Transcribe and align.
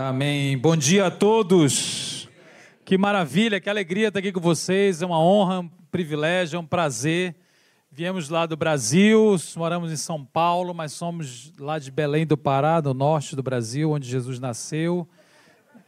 Amém. 0.00 0.56
Bom 0.56 0.76
dia 0.76 1.06
a 1.06 1.10
todos. 1.10 2.28
Que 2.84 2.96
maravilha, 2.96 3.60
que 3.60 3.68
alegria 3.68 4.06
estar 4.06 4.20
aqui 4.20 4.30
com 4.30 4.38
vocês. 4.38 5.02
É 5.02 5.06
uma 5.06 5.18
honra, 5.18 5.58
um 5.58 5.68
privilégio, 5.90 6.56
é 6.56 6.60
um 6.60 6.64
prazer. 6.64 7.34
Viemos 7.90 8.28
lá 8.28 8.46
do 8.46 8.56
Brasil, 8.56 9.34
moramos 9.56 9.90
em 9.90 9.96
São 9.96 10.24
Paulo, 10.24 10.72
mas 10.72 10.92
somos 10.92 11.52
lá 11.58 11.80
de 11.80 11.90
Belém 11.90 12.24
do 12.24 12.36
Pará, 12.36 12.80
do 12.80 12.94
norte 12.94 13.34
do 13.34 13.42
Brasil, 13.42 13.90
onde 13.90 14.08
Jesus 14.08 14.38
nasceu. 14.38 15.04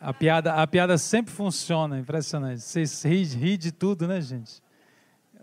A 0.00 0.12
piada, 0.12 0.54
a 0.54 0.66
piada 0.66 0.98
sempre 0.98 1.32
funciona, 1.32 1.96
impressionante. 1.96 2.62
Vocês 2.62 3.04
riem, 3.04 3.22
riem 3.22 3.58
de 3.58 3.70
tudo, 3.70 4.08
né, 4.08 4.20
gente? 4.20 4.60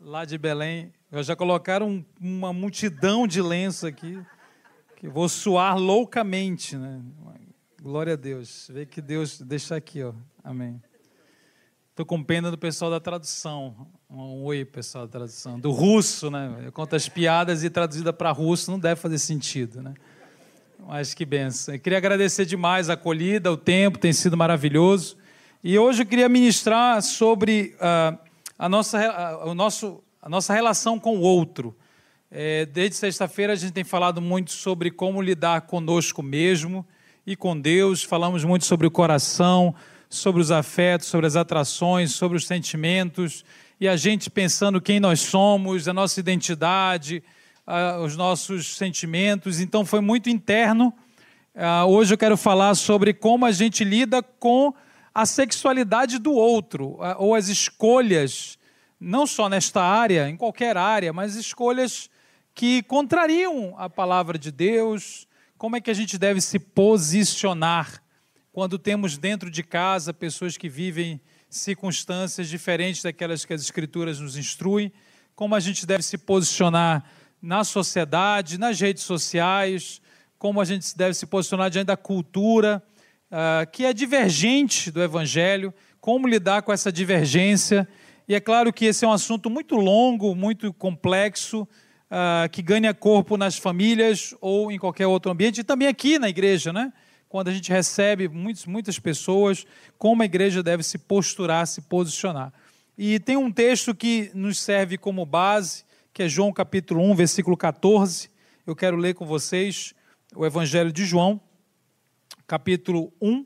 Lá 0.01 0.25
de 0.25 0.37
Belém, 0.37 0.91
já 1.23 1.37
colocaram 1.37 2.05
uma 2.19 2.51
multidão 2.51 3.25
de 3.25 3.41
lenço 3.41 3.87
aqui, 3.87 4.21
que 4.97 5.07
vou 5.07 5.29
suar 5.29 5.77
loucamente, 5.77 6.75
né? 6.75 6.99
Glória 7.79 8.13
a 8.13 8.15
Deus. 8.15 8.67
Vê 8.73 8.87
que 8.87 8.99
Deus 8.99 9.39
deixa 9.39 9.75
aqui, 9.75 10.01
ó. 10.01 10.11
Amém. 10.43 10.81
Estou 11.91 12.07
com 12.07 12.23
pena 12.23 12.49
do 12.49 12.57
pessoal 12.57 12.89
da 12.89 12.99
tradução. 12.99 13.87
Um 14.09 14.41
oi, 14.45 14.65
pessoal 14.65 15.05
da 15.05 15.11
tradução. 15.11 15.59
Do 15.59 15.69
russo, 15.69 16.31
né? 16.31 16.63
Eu 16.65 16.71
conto 16.71 16.95
as 16.95 17.07
piadas 17.07 17.63
e 17.63 17.69
traduzida 17.69 18.11
para 18.11 18.31
russo 18.31 18.71
não 18.71 18.79
deve 18.79 18.99
fazer 18.99 19.19
sentido, 19.19 19.83
né? 19.83 19.93
Mas 20.87 21.13
que 21.13 21.23
benção. 21.23 21.75
Eu 21.75 21.79
queria 21.79 21.99
agradecer 21.99 22.45
demais 22.47 22.89
a 22.89 22.93
acolhida, 22.93 23.51
o 23.51 23.57
tempo 23.57 23.99
tem 23.99 24.11
sido 24.11 24.35
maravilhoso. 24.35 25.15
E 25.63 25.77
hoje 25.77 26.01
eu 26.01 26.07
queria 26.07 26.27
ministrar 26.27 26.99
sobre 27.03 27.75
uh, 27.75 28.17
a, 28.57 28.67
nossa, 28.67 29.43
uh, 29.45 29.49
o 29.49 29.53
nosso, 29.53 30.03
a 30.19 30.27
nossa 30.27 30.51
relação 30.51 30.99
com 30.99 31.17
o 31.17 31.21
outro. 31.21 31.77
É, 32.31 32.65
desde 32.65 32.95
sexta-feira 32.95 33.53
a 33.53 33.55
gente 33.55 33.71
tem 33.71 33.83
falado 33.83 34.19
muito 34.19 34.51
sobre 34.51 34.89
como 34.89 35.21
lidar 35.21 35.61
conosco 35.61 36.23
mesmo 36.23 36.83
e 37.27 37.35
com 37.35 37.59
Deus. 37.59 38.03
Falamos 38.03 38.45
muito 38.45 38.63
sobre 38.63 38.87
o 38.87 38.91
coração, 38.91 39.75
sobre 40.09 40.41
os 40.41 40.49
afetos, 40.49 41.09
sobre 41.09 41.27
as 41.27 41.35
atrações, 41.35 42.13
sobre 42.13 42.37
os 42.37 42.47
sentimentos, 42.47 43.43
e 43.81 43.87
a 43.87 43.97
gente 43.97 44.29
pensando 44.29 44.79
quem 44.79 44.97
nós 44.97 45.19
somos, 45.19 45.89
a 45.89 45.93
nossa 45.93 46.21
identidade, 46.21 47.21
uh, 47.67 48.01
os 48.01 48.15
nossos 48.15 48.77
sentimentos. 48.77 49.59
Então 49.59 49.85
foi 49.85 49.99
muito 49.99 50.29
interno. 50.29 50.93
Uh, 51.53 51.85
hoje 51.87 52.13
eu 52.13 52.17
quero 52.17 52.37
falar 52.37 52.73
sobre 52.75 53.13
como 53.13 53.45
a 53.45 53.51
gente 53.51 53.83
lida 53.83 54.23
com 54.23 54.73
a 55.13 55.25
sexualidade 55.25 56.19
do 56.19 56.31
outro, 56.31 56.91
uh, 56.91 57.15
ou 57.17 57.35
as 57.35 57.49
escolhas, 57.49 58.57
não 58.97 59.27
só 59.27 59.49
nesta 59.49 59.83
área, 59.83 60.29
em 60.29 60.37
qualquer 60.37 60.77
área, 60.77 61.11
mas 61.11 61.35
escolhas 61.35 62.09
que 62.55 62.81
contrariam 62.83 63.75
a 63.77 63.89
palavra 63.89 64.39
de 64.39 64.49
Deus, 64.49 65.26
como 65.57 65.75
é 65.75 65.81
que 65.81 65.89
a 65.89 65.93
gente 65.93 66.17
deve 66.17 66.39
se 66.39 66.59
posicionar 66.59 68.01
quando 68.51 68.77
temos 68.77 69.17
dentro 69.17 69.49
de 69.49 69.63
casa 69.63 70.13
pessoas 70.13 70.55
que 70.55 70.69
vivem 70.69 71.19
circunstâncias 71.49 72.47
diferentes 72.47 73.01
daquelas 73.01 73.43
que 73.43 73.53
as 73.53 73.61
Escrituras 73.61 74.19
nos 74.19 74.37
instruem? 74.37 74.91
Como 75.35 75.55
a 75.55 75.59
gente 75.59 75.85
deve 75.85 76.03
se 76.03 76.17
posicionar 76.17 77.03
na 77.41 77.63
sociedade, 77.63 78.59
nas 78.59 78.79
redes 78.79 79.03
sociais? 79.03 79.99
Como 80.37 80.61
a 80.61 80.65
gente 80.65 80.95
deve 80.95 81.15
se 81.15 81.25
posicionar 81.25 81.71
diante 81.71 81.87
da 81.87 81.97
cultura 81.97 82.83
uh, 83.31 83.69
que 83.71 83.83
é 83.83 83.93
divergente 83.93 84.91
do 84.91 85.01
Evangelho? 85.01 85.73
Como 85.99 86.27
lidar 86.27 86.61
com 86.61 86.71
essa 86.71 86.91
divergência? 86.91 87.87
E 88.27 88.35
é 88.35 88.39
claro 88.39 88.71
que 88.71 88.85
esse 88.85 89.05
é 89.05 89.07
um 89.07 89.13
assunto 89.13 89.49
muito 89.49 89.75
longo, 89.75 90.35
muito 90.35 90.71
complexo, 90.71 91.67
uh, 92.11 92.49
que 92.49 92.61
ganha 92.61 92.93
corpo 92.93 93.37
nas 93.37 93.57
famílias 93.57 94.35
ou 94.41 94.71
em 94.71 94.77
qualquer 94.77 95.07
outro 95.07 95.31
ambiente, 95.31 95.61
e 95.61 95.63
também 95.63 95.87
aqui 95.87 96.17
na 96.19 96.29
igreja, 96.29 96.71
né? 96.71 96.91
Quando 97.29 97.49
a 97.49 97.53
gente 97.53 97.71
recebe 97.71 98.27
muitos, 98.27 98.65
muitas 98.65 98.97
pessoas, 98.99 99.65
como 99.97 100.21
a 100.21 100.25
igreja 100.25 100.63
deve 100.63 100.83
se 100.83 100.97
posturar, 100.97 101.67
se 101.67 101.81
posicionar. 101.81 102.53
E 102.97 103.19
tem 103.19 103.35
um 103.35 103.51
texto 103.51 103.93
que 103.93 104.31
nos 104.33 104.59
serve 104.59 104.97
como 104.97 105.25
base, 105.25 105.83
que 106.13 106.23
é 106.23 106.29
João 106.29 106.51
capítulo 106.53 107.03
1, 107.11 107.15
versículo 107.15 107.57
14. 107.57 108.29
Eu 108.65 108.75
quero 108.75 108.97
ler 108.97 109.13
com 109.13 109.25
vocês 109.25 109.93
o 110.35 110.45
Evangelho 110.45 110.91
de 110.91 111.05
João, 111.05 111.39
capítulo 112.47 113.13
1, 113.21 113.45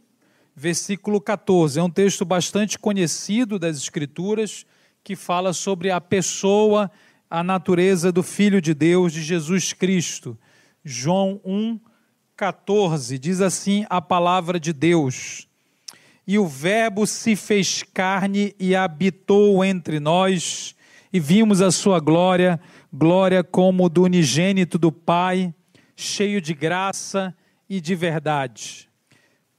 versículo 0.55 1.19
14. 1.19 1.79
É 1.79 1.83
um 1.83 1.89
texto 1.89 2.23
bastante 2.23 2.77
conhecido 2.77 3.57
das 3.57 3.77
Escrituras, 3.77 4.65
que 5.03 5.15
fala 5.15 5.53
sobre 5.53 5.89
a 5.89 5.99
pessoa 5.99 6.89
a 7.31 7.41
natureza 7.41 8.11
do 8.11 8.21
Filho 8.21 8.61
de 8.61 8.73
Deus, 8.73 9.13
de 9.13 9.23
Jesus 9.23 9.71
Cristo. 9.71 10.37
João 10.83 11.39
1, 11.45 11.79
14, 12.35 13.17
diz 13.17 13.39
assim 13.39 13.85
a 13.89 14.01
palavra 14.01 14.59
de 14.59 14.73
Deus. 14.73 15.47
E 16.27 16.37
o 16.37 16.45
Verbo 16.45 17.07
se 17.07 17.37
fez 17.37 17.83
carne 17.83 18.53
e 18.59 18.75
habitou 18.75 19.63
entre 19.63 19.97
nós, 19.97 20.75
e 21.13 21.21
vimos 21.21 21.61
a 21.61 21.71
sua 21.71 22.01
glória, 22.01 22.59
glória 22.91 23.45
como 23.45 23.87
do 23.87 24.03
unigênito 24.03 24.77
do 24.77 24.91
Pai, 24.91 25.53
cheio 25.95 26.41
de 26.41 26.53
graça 26.53 27.33
e 27.69 27.79
de 27.79 27.95
verdade. 27.95 28.89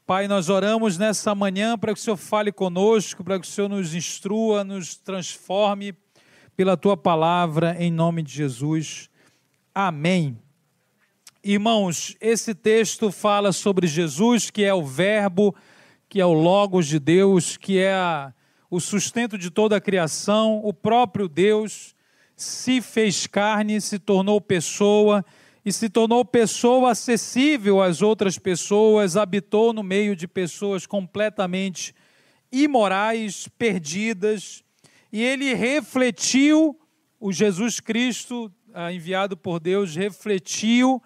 Pai, 0.06 0.28
nós 0.28 0.50
oramos 0.50 0.99
nessa 0.99 1.34
manhã 1.34 1.78
para 1.78 1.94
que 1.94 2.00
o 2.00 2.03
Senhor 2.03 2.19
fale 2.19 2.53
conosco, 2.53 3.25
para 3.25 3.41
que 3.41 3.47
o 3.47 3.50
Senhor 3.50 3.69
nos 3.69 3.94
instrua, 3.94 4.62
nos 4.62 4.94
transforme 4.94 5.94
pela 6.57 6.77
tua 6.77 6.97
palavra, 6.97 7.77
em 7.79 7.91
nome 7.91 8.23
de 8.23 8.33
Jesus. 8.33 9.09
Amém. 9.75 10.39
Irmãos, 11.43 12.17
esse 12.21 12.55
texto 12.55 13.11
fala 13.11 13.53
sobre 13.53 13.87
Jesus, 13.87 14.51
que 14.51 14.63
é 14.63 14.73
o 14.73 14.85
Verbo, 14.85 15.55
que 16.09 16.21
é 16.21 16.27
o 16.27 16.33
Logos 16.33 16.87
de 16.87 16.99
Deus, 16.99 17.57
que 17.57 17.79
é 17.79 17.95
a, 17.95 18.33
o 18.71 18.79
sustento 18.79 19.37
de 19.39 19.51
toda 19.51 19.77
a 19.77 19.81
criação, 19.81 20.61
o 20.63 20.73
próprio 20.73 21.29
Deus 21.29 21.95
se 22.37 22.81
fez 22.81 23.27
carne, 23.27 23.81
se 23.81 23.99
tornou 23.99 24.41
pessoa 24.41 25.25
e 25.65 25.73
se 25.73 25.89
tornou 25.89 26.25
pessoa 26.25 26.91
acessível 26.91 27.81
às 27.81 28.03
outras 28.03 28.39
pessoas, 28.39 29.17
habitou 29.17 29.73
no 29.73 29.83
meio 29.83 30.15
de 30.17 30.27
pessoas 30.27 30.87
completamente 30.87 31.95
imorais, 32.51 33.49
perdidas, 33.57 34.63
e 35.12 35.23
ele 35.23 35.53
refletiu, 35.53 36.78
o 37.21 37.31
Jesus 37.31 37.78
Cristo, 37.78 38.50
ah, 38.73 38.91
enviado 38.91 39.37
por 39.37 39.61
Deus, 39.61 39.95
refletiu 39.95 41.00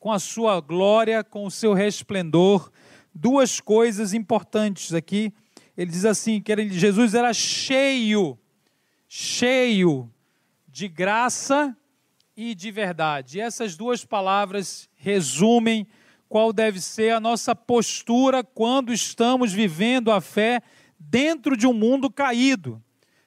com 0.00 0.10
a 0.10 0.18
sua 0.18 0.60
glória, 0.60 1.22
com 1.22 1.44
o 1.44 1.50
seu 1.50 1.74
resplendor, 1.74 2.72
duas 3.14 3.60
coisas 3.60 4.14
importantes 4.14 4.94
aqui. 4.94 5.32
Ele 5.76 5.90
diz 5.90 6.04
assim: 6.04 6.40
que 6.40 6.70
Jesus 6.70 7.14
era 7.14 7.32
cheio, 7.32 8.38
cheio 9.06 10.10
de 10.66 10.88
graça 10.88 11.76
e 12.36 12.54
de 12.54 12.70
verdade. 12.70 13.38
E 13.38 13.40
essas 13.40 13.76
duas 13.76 14.04
palavras 14.04 14.88
resumem 14.96 15.86
qual 16.28 16.52
deve 16.52 16.80
ser 16.80 17.12
a 17.12 17.20
nossa 17.20 17.54
postura 17.54 18.42
quando 18.42 18.92
estamos 18.92 19.52
vivendo 19.52 20.10
a 20.10 20.20
fé 20.20 20.62
dentro 20.98 21.56
de 21.56 21.66
um 21.66 21.72
mundo 21.72 22.10
caído. 22.10 22.82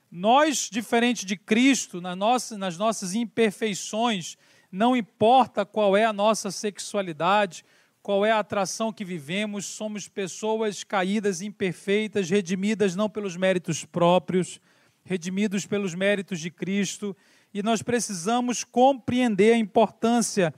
Nós, 0.09 0.69
diferente 0.71 1.25
de 1.25 1.35
Cristo, 1.35 1.99
nas 1.99 2.17
nossas, 2.17 2.57
nas 2.57 2.77
nossas 2.77 3.13
imperfeições, 3.13 4.37
não 4.71 4.95
importa 4.95 5.65
qual 5.65 5.95
é 5.97 6.05
a 6.05 6.13
nossa 6.13 6.49
sexualidade, 6.51 7.65
qual 8.01 8.25
é 8.25 8.31
a 8.31 8.39
atração 8.39 8.93
que 8.93 9.03
vivemos, 9.03 9.65
somos 9.65 10.07
pessoas 10.07 10.83
caídas, 10.83 11.41
imperfeitas, 11.41 12.29
redimidas 12.29 12.95
não 12.95 13.09
pelos 13.09 13.35
méritos 13.35 13.83
próprios, 13.83 14.61
redimidos 15.03 15.65
pelos 15.65 15.93
méritos 15.93 16.39
de 16.39 16.49
Cristo, 16.49 17.15
e 17.53 17.61
nós 17.61 17.81
precisamos 17.81 18.63
compreender 18.63 19.53
a 19.53 19.57
importância 19.57 20.53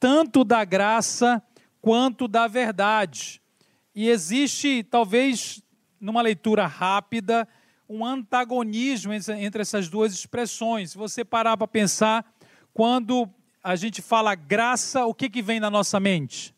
tanto 0.00 0.44
da 0.44 0.64
graça 0.64 1.42
quanto 1.80 2.26
da 2.28 2.46
verdade. 2.46 3.40
E 3.94 4.08
existe, 4.08 4.82
talvez, 4.82 5.62
numa 6.00 6.22
leitura 6.22 6.66
rápida, 6.66 7.48
um 7.88 8.04
antagonismo 8.04 9.12
entre 9.12 9.62
essas 9.62 9.88
duas 9.88 10.12
expressões. 10.12 10.90
Se 10.90 10.98
você 10.98 11.24
parar 11.24 11.56
para 11.56 11.66
pensar, 11.66 12.24
quando 12.74 13.28
a 13.64 13.74
gente 13.76 14.02
fala 14.02 14.34
graça, 14.34 15.06
o 15.06 15.14
que, 15.14 15.30
que 15.30 15.40
vem 15.40 15.58
na 15.58 15.70
nossa 15.70 15.98
mente? 15.98 16.54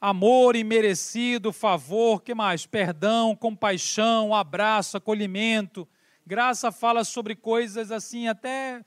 Amor 0.00 0.56
imerecido, 0.56 1.52
favor, 1.52 2.22
que 2.22 2.34
mais? 2.34 2.66
Perdão, 2.66 3.34
compaixão, 3.34 4.34
abraço, 4.34 4.96
acolhimento. 4.96 5.88
Graça 6.26 6.72
fala 6.72 7.04
sobre 7.04 7.34
coisas 7.34 7.90
assim, 7.92 8.28
até 8.28 8.84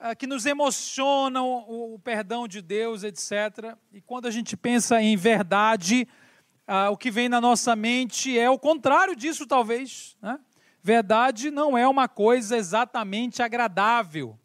ah, 0.00 0.14
que 0.14 0.26
nos 0.26 0.44
emocionam, 0.44 1.64
o, 1.68 1.98
perdão 1.98 2.46
de 2.48 2.60
Deus, 2.60 3.04
etc. 3.04 3.76
E 3.92 4.00
quando 4.00 4.26
a 4.26 4.30
gente 4.30 4.56
pensa 4.56 5.00
em 5.00 5.16
verdade, 5.16 6.06
ah, 6.66 6.90
o 6.90 6.96
que 6.96 7.10
vem 7.10 7.28
na 7.28 7.40
nossa 7.40 7.74
mente 7.74 8.38
é 8.38 8.50
o 8.50 8.58
contrário 8.58 9.16
disso, 9.16 9.46
talvez. 9.46 10.16
Né? 10.20 10.38
Verdade 10.86 11.50
não 11.50 11.78
é 11.78 11.88
uma 11.88 12.06
coisa 12.06 12.58
exatamente 12.58 13.42
agradável. 13.42 14.38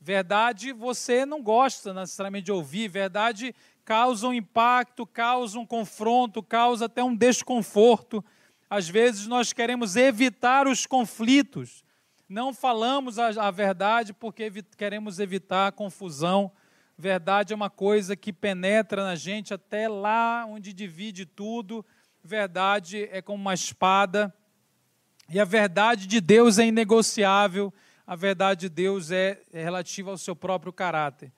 Verdade 0.00 0.72
você 0.72 1.26
não 1.26 1.42
gosta 1.42 1.92
necessariamente 1.92 2.44
de 2.44 2.52
ouvir. 2.52 2.86
Verdade 2.86 3.52
causam 3.84 4.32
impacto, 4.32 5.04
causam 5.04 5.66
confronto, 5.66 6.40
causa 6.40 6.84
até 6.84 7.02
um 7.02 7.16
desconforto. 7.16 8.24
Às 8.70 8.88
vezes 8.88 9.26
nós 9.26 9.52
queremos 9.52 9.96
evitar 9.96 10.68
os 10.68 10.86
conflitos, 10.86 11.84
não 12.28 12.54
falamos 12.54 13.18
a, 13.18 13.26
a 13.26 13.50
verdade 13.50 14.12
porque 14.12 14.52
queremos 14.78 15.18
evitar 15.18 15.66
a 15.66 15.72
confusão. 15.72 16.52
Verdade 16.96 17.52
é 17.52 17.56
uma 17.56 17.70
coisa 17.70 18.14
que 18.14 18.32
penetra 18.32 19.02
na 19.02 19.16
gente 19.16 19.52
até 19.52 19.88
lá 19.88 20.46
onde 20.46 20.72
divide 20.72 21.26
tudo. 21.26 21.84
Verdade 22.22 23.08
é 23.10 23.20
como 23.20 23.42
uma 23.42 23.54
espada. 23.54 24.32
E 25.28 25.40
a 25.40 25.44
verdade 25.44 26.06
de 26.06 26.20
Deus 26.20 26.58
é 26.58 26.66
inegociável. 26.66 27.74
A 28.06 28.14
verdade 28.14 28.62
de 28.62 28.68
Deus 28.68 29.10
é, 29.10 29.40
é 29.52 29.62
relativa 29.62 30.10
ao 30.10 30.18
seu 30.18 30.36
próprio 30.36 30.72
caráter. 30.72 31.32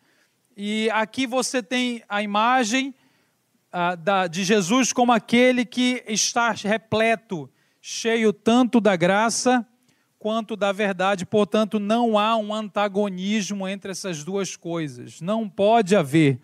E 0.55 0.91
aqui 0.91 1.27
você 1.27 1.63
tem 1.63 2.03
a 2.09 2.23
imagem 2.23 2.95
ah, 3.73 3.95
da, 3.95 4.27
de 4.27 4.45
Jesus 4.45 4.93
como 4.93 5.13
aquele 5.13 5.65
que 5.65 6.03
está 6.07 6.51
repleto, 6.51 7.49
cheio 7.81 8.33
tanto 8.33 8.81
da 8.81 8.95
graça 8.95 9.67
quanto 10.19 10.55
da 10.55 10.71
verdade. 10.71 11.25
Portanto, 11.25 11.79
não 11.79 12.19
há 12.19 12.37
um 12.37 12.53
antagonismo 12.53 13.67
entre 13.67 13.93
essas 13.93 14.23
duas 14.23 14.55
coisas. 14.55 15.23
Não 15.23 15.49
pode 15.49 15.97
haver. 15.97 16.39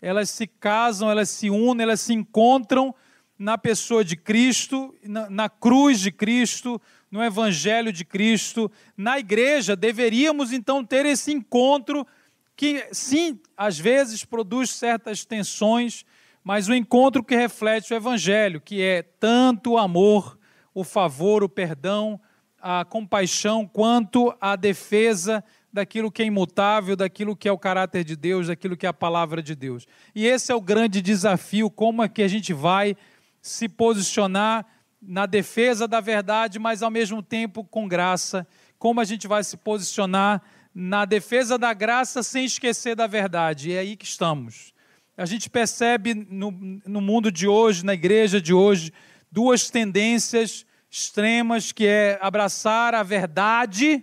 Elas 0.00 0.30
se 0.30 0.46
casam, 0.46 1.10
elas 1.10 1.28
se 1.28 1.50
unem, 1.50 1.82
elas 1.82 2.00
se 2.00 2.14
encontram 2.14 2.94
na 3.40 3.56
pessoa 3.56 4.04
de 4.04 4.16
Cristo, 4.16 4.94
na, 5.02 5.30
na 5.30 5.48
cruz 5.48 5.98
de 5.98 6.12
Cristo, 6.12 6.78
no 7.10 7.24
Evangelho 7.24 7.90
de 7.90 8.04
Cristo, 8.04 8.70
na 8.94 9.18
igreja. 9.18 9.74
Deveríamos 9.74 10.52
então 10.52 10.84
ter 10.84 11.06
esse 11.06 11.32
encontro 11.32 12.06
que 12.54 12.86
sim, 12.92 13.40
às 13.56 13.78
vezes 13.78 14.26
produz 14.26 14.68
certas 14.68 15.24
tensões, 15.24 16.04
mas 16.44 16.68
o 16.68 16.74
encontro 16.74 17.24
que 17.24 17.34
reflete 17.34 17.94
o 17.94 17.96
Evangelho, 17.96 18.60
que 18.60 18.82
é 18.82 19.02
tanto 19.02 19.70
o 19.70 19.78
amor, 19.78 20.38
o 20.74 20.84
favor, 20.84 21.42
o 21.42 21.48
perdão, 21.48 22.20
a 22.60 22.84
compaixão, 22.84 23.66
quanto 23.66 24.36
a 24.38 24.54
defesa 24.54 25.42
daquilo 25.72 26.12
que 26.12 26.20
é 26.20 26.26
imutável, 26.26 26.94
daquilo 26.94 27.34
que 27.34 27.48
é 27.48 27.52
o 27.52 27.58
caráter 27.58 28.04
de 28.04 28.16
Deus, 28.16 28.48
daquilo 28.48 28.76
que 28.76 28.84
é 28.84 28.90
a 28.90 28.92
palavra 28.92 29.42
de 29.42 29.54
Deus. 29.54 29.86
E 30.14 30.26
esse 30.26 30.52
é 30.52 30.54
o 30.54 30.60
grande 30.60 31.00
desafio, 31.00 31.70
como 31.70 32.02
é 32.02 32.08
que 32.08 32.22
a 32.22 32.28
gente 32.28 32.52
vai 32.52 32.94
se 33.40 33.68
posicionar 33.68 34.66
na 35.00 35.26
defesa 35.26 35.88
da 35.88 36.00
verdade, 36.00 36.58
mas 36.58 36.82
ao 36.82 36.90
mesmo 36.90 37.22
tempo 37.22 37.64
com 37.64 37.88
graça, 37.88 38.46
como 38.78 39.00
a 39.00 39.04
gente 39.04 39.26
vai 39.26 39.42
se 39.42 39.56
posicionar 39.56 40.42
na 40.74 41.04
defesa 41.04 41.58
da 41.58 41.72
graça 41.72 42.22
sem 42.22 42.44
esquecer 42.44 42.94
da 42.94 43.06
verdade. 43.06 43.72
É 43.72 43.78
aí 43.78 43.96
que 43.96 44.04
estamos. 44.04 44.72
A 45.16 45.26
gente 45.26 45.50
percebe 45.50 46.14
no, 46.14 46.50
no 46.86 47.00
mundo 47.00 47.30
de 47.30 47.46
hoje, 47.46 47.84
na 47.84 47.94
igreja 47.94 48.40
de 48.40 48.54
hoje, 48.54 48.92
duas 49.30 49.70
tendências 49.70 50.64
extremas, 50.90 51.72
que 51.72 51.86
é 51.86 52.18
abraçar 52.20 52.94
a 52.94 53.02
verdade, 53.02 54.02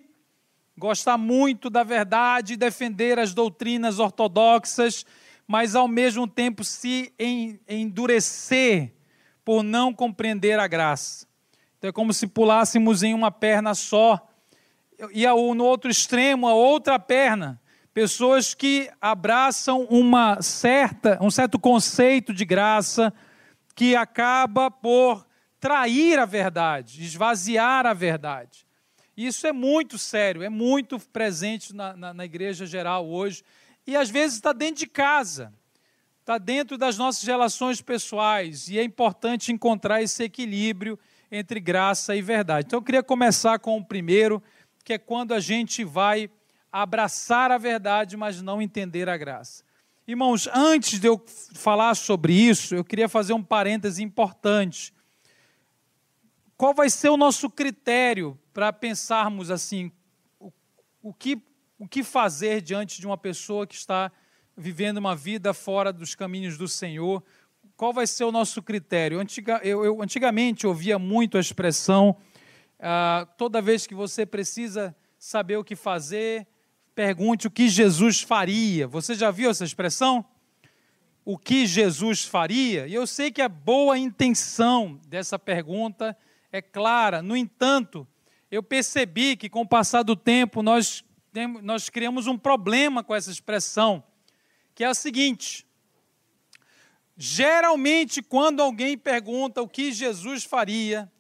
gostar 0.78 1.18
muito 1.18 1.69
da 1.69 1.84
verdade, 1.84 2.56
defender 2.56 3.18
as 3.19 3.34
doutrinas 3.34 4.00
ortodoxas, 4.00 5.06
mas 5.48 5.75
ao 5.75 5.88
mesmo 5.88 6.28
tempo 6.28 6.63
se 6.63 7.12
endurecer 7.68 8.94
por 9.47 9.63
não 9.63 9.94
compreender 9.94 10.59
a 10.59 10.67
graça. 10.67 11.25
Então 11.77 11.88
é 11.88 11.94
como 11.94 12.11
se 12.11 12.27
pulássemos 12.27 13.01
em 13.01 13.13
uma 13.13 13.31
perna 13.31 13.73
só 13.73 14.27
e 15.13 15.25
no 15.25 15.63
outro 15.63 15.89
extremo, 15.89 16.49
a 16.49 16.53
outra 16.53 16.99
perna. 16.99 17.57
Pessoas 17.94 18.53
que 18.53 18.91
abraçam 18.99 19.88
uma 19.89 20.41
certa, 20.41 21.17
um 21.21 21.31
certo 21.31 21.57
conceito 21.57 22.33
de 22.33 22.44
graça 22.44 23.13
que 23.73 23.95
acaba 23.95 24.69
por 24.69 25.25
trair 25.61 26.19
a 26.19 26.25
verdade, 26.25 27.01
esvaziar 27.01 27.85
a 27.85 27.93
verdade. 27.93 28.67
Isso 29.15 29.47
é 29.47 29.53
muito 29.53 29.97
sério, 29.97 30.43
é 30.43 30.50
muito 30.50 31.00
presente 31.00 31.73
na, 31.73 31.95
na, 31.95 32.13
na 32.13 32.25
igreja 32.25 32.65
geral 32.65 33.07
hoje. 33.07 33.45
E 33.88 33.95
às 33.95 34.09
vezes 34.09 34.35
está 34.35 34.51
dentro 34.51 34.79
de 34.79 34.88
casa, 34.88 35.53
está 36.27 36.38
dentro 36.38 36.77
das 36.77 36.97
nossas 36.97 37.24
relações 37.24 37.79
pessoais. 37.79 38.68
E 38.68 38.77
é 38.77 38.83
importante 38.83 39.53
encontrar 39.53 40.01
esse 40.01 40.21
equilíbrio 40.24 41.00
entre 41.31 41.57
graça 41.57 42.18
e 42.18 42.21
verdade. 42.21 42.65
Então 42.68 42.79
eu 42.79 42.83
queria 42.83 43.01
começar 43.01 43.59
com 43.59 43.77
o 43.77 43.85
primeiro 43.85 44.44
que 44.83 44.91
é 44.91 44.97
quando 44.97 45.33
a 45.33 45.39
gente 45.39 45.85
vai 45.85 46.29
abraçar 46.69 47.50
a 47.50 47.57
verdade, 47.57 48.18
mas 48.18 48.41
não 48.41 48.62
entender 48.62 49.07
a 49.07 49.15
graça. 49.15 49.63
Irmãos, 50.06 50.50
antes 50.53 51.00
de 51.00 51.07
eu 51.07 51.24
falar 51.53 51.95
sobre 51.95 52.33
isso, 52.33 52.75
eu 52.75 52.83
queria 52.83 53.07
fazer 53.07 53.31
um 53.31 53.44
parêntese 53.44 54.03
importante. 54.03 54.94
Qual 56.57 56.74
vai 56.74 56.89
ser 56.89 57.07
o 57.07 57.15
nosso 57.15 57.50
critério 57.50 58.38
para 58.53 58.74
pensarmos 58.74 59.50
assim, 59.50 59.94
o, 60.38 60.51
o, 61.01 61.13
que, 61.13 61.41
o 61.79 61.88
que 61.88 62.03
fazer 62.03 62.62
diante 62.62 63.00
de 63.00 63.07
uma 63.07 63.18
pessoa 63.18 63.65
que 63.65 63.75
está 63.75 64.12
vivendo 64.57 64.98
uma 64.98 65.15
vida 65.15 65.54
fora 65.54 65.94
dos 65.94 66.15
caminhos 66.15 66.57
do 66.57 66.68
Senhor? 66.68 67.24
Qual 67.75 67.94
vai 67.94 68.07
ser 68.07 68.24
o 68.24 68.31
nosso 68.31 68.62
critério? 68.63 69.19
Antiga, 69.19 69.62
eu, 69.63 69.86
eu 69.86 70.01
antigamente 70.01 70.65
ouvia 70.65 70.98
muito 70.98 71.38
a 71.38 71.39
expressão 71.39 72.18
ah, 72.80 73.27
toda 73.38 73.62
vez 73.62 73.88
que 73.88 73.95
você 73.95 74.25
precisa 74.25 74.95
saber 75.18 75.57
o 75.57 75.63
que 75.63 75.75
fazer, 75.75 76.48
pergunte 76.94 77.48
o 77.48 77.51
que 77.51 77.68
Jesus 77.68 78.21
faria. 78.21 78.88
Você 78.88 79.15
já 79.15 79.31
viu 79.31 79.50
essa 79.50 79.63
expressão? 79.63 80.25
O 81.25 81.38
que 81.38 81.65
Jesus 81.65 82.24
faria? 82.24 82.88
E 82.88 82.94
eu 82.94 83.06
sei 83.06 83.31
que 83.31 83.42
a 83.42 83.50
boa 83.50 83.98
intenção 83.98 85.00
dessa 85.07 85.38
pergunta 85.38 86.18
é 86.51 86.62
clara, 86.62 87.21
no 87.21 87.36
entanto, 87.36 88.07
eu 88.50 88.63
percebi 88.63 89.36
que 89.36 89.50
com 89.50 89.62
o 89.62 89.68
passar 89.68 90.03
do 90.03 90.15
tempo 90.15 90.63
nós, 90.63 91.03
nós 91.62 91.89
criamos 91.89 92.27
um 92.27 92.38
problema 92.38 93.03
com 93.03 93.13
essa 93.13 93.30
expressão, 93.30 94.03
que 94.77 94.83
é 94.83 94.89
o 94.91 94.94
seguinte: 94.94 95.65
geralmente, 97.18 98.21
quando 98.21 98.62
alguém 98.62 98.95
pergunta 98.95 99.59
o 99.59 99.68
que 99.68 99.91
Jesus 99.91 100.44
faria, 100.44 101.12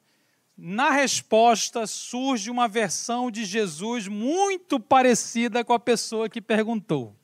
na 0.55 0.91
resposta 0.91 1.87
surge 1.87 2.51
uma 2.51 2.67
versão 2.67 3.31
de 3.31 3.45
Jesus 3.45 4.07
muito 4.07 4.79
parecida 4.79 5.63
com 5.63 5.73
a 5.73 5.79
pessoa 5.79 6.29
que 6.29 6.39
perguntou. 6.39 7.15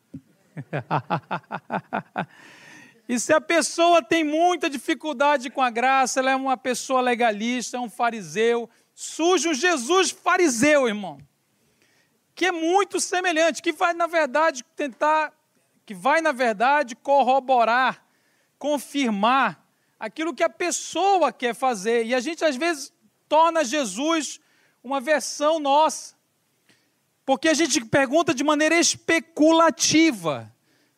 e 3.08 3.20
se 3.20 3.32
a 3.32 3.40
pessoa 3.40 4.02
tem 4.02 4.24
muita 4.24 4.72
dificuldade 4.72 5.52
com 5.52 5.62
a 5.62 5.70
graça, 5.70 6.20
ela 6.20 6.32
é 6.32 6.36
uma 6.36 6.58
pessoa 6.58 7.00
legalista, 7.00 7.78
é 7.78 7.80
um 7.80 7.92
fariseu, 7.92 8.68
surge 8.96 9.50
um 9.50 9.54
Jesus 9.54 10.10
fariseu, 10.10 10.88
irmão, 10.88 11.20
que 12.34 12.48
é 12.48 12.52
muito 12.52 13.00
semelhante, 13.00 13.62
que 13.62 13.72
vai 13.72 13.94
na 13.94 14.08
verdade 14.08 14.66
tentar, 14.76 15.32
que 15.86 15.94
vai 15.94 16.22
na 16.22 16.32
verdade 16.32 16.96
corroborar, 16.96 18.06
confirmar 18.58 19.64
aquilo 20.00 20.34
que 20.34 20.44
a 20.44 20.50
pessoa 20.50 21.32
quer 21.32 21.54
fazer. 21.54 22.06
E 22.06 22.14
a 22.14 22.20
gente 22.20 22.44
às 22.44 22.56
vezes 22.56 22.94
torna 23.28 23.64
Jesus 23.64 24.40
uma 24.84 25.00
versão 25.00 25.60
nossa. 25.60 26.16
Porque 27.26 27.48
a 27.48 27.54
gente 27.54 27.84
pergunta 27.86 28.34
de 28.34 28.44
maneira 28.44 28.76
especulativa: 28.76 30.54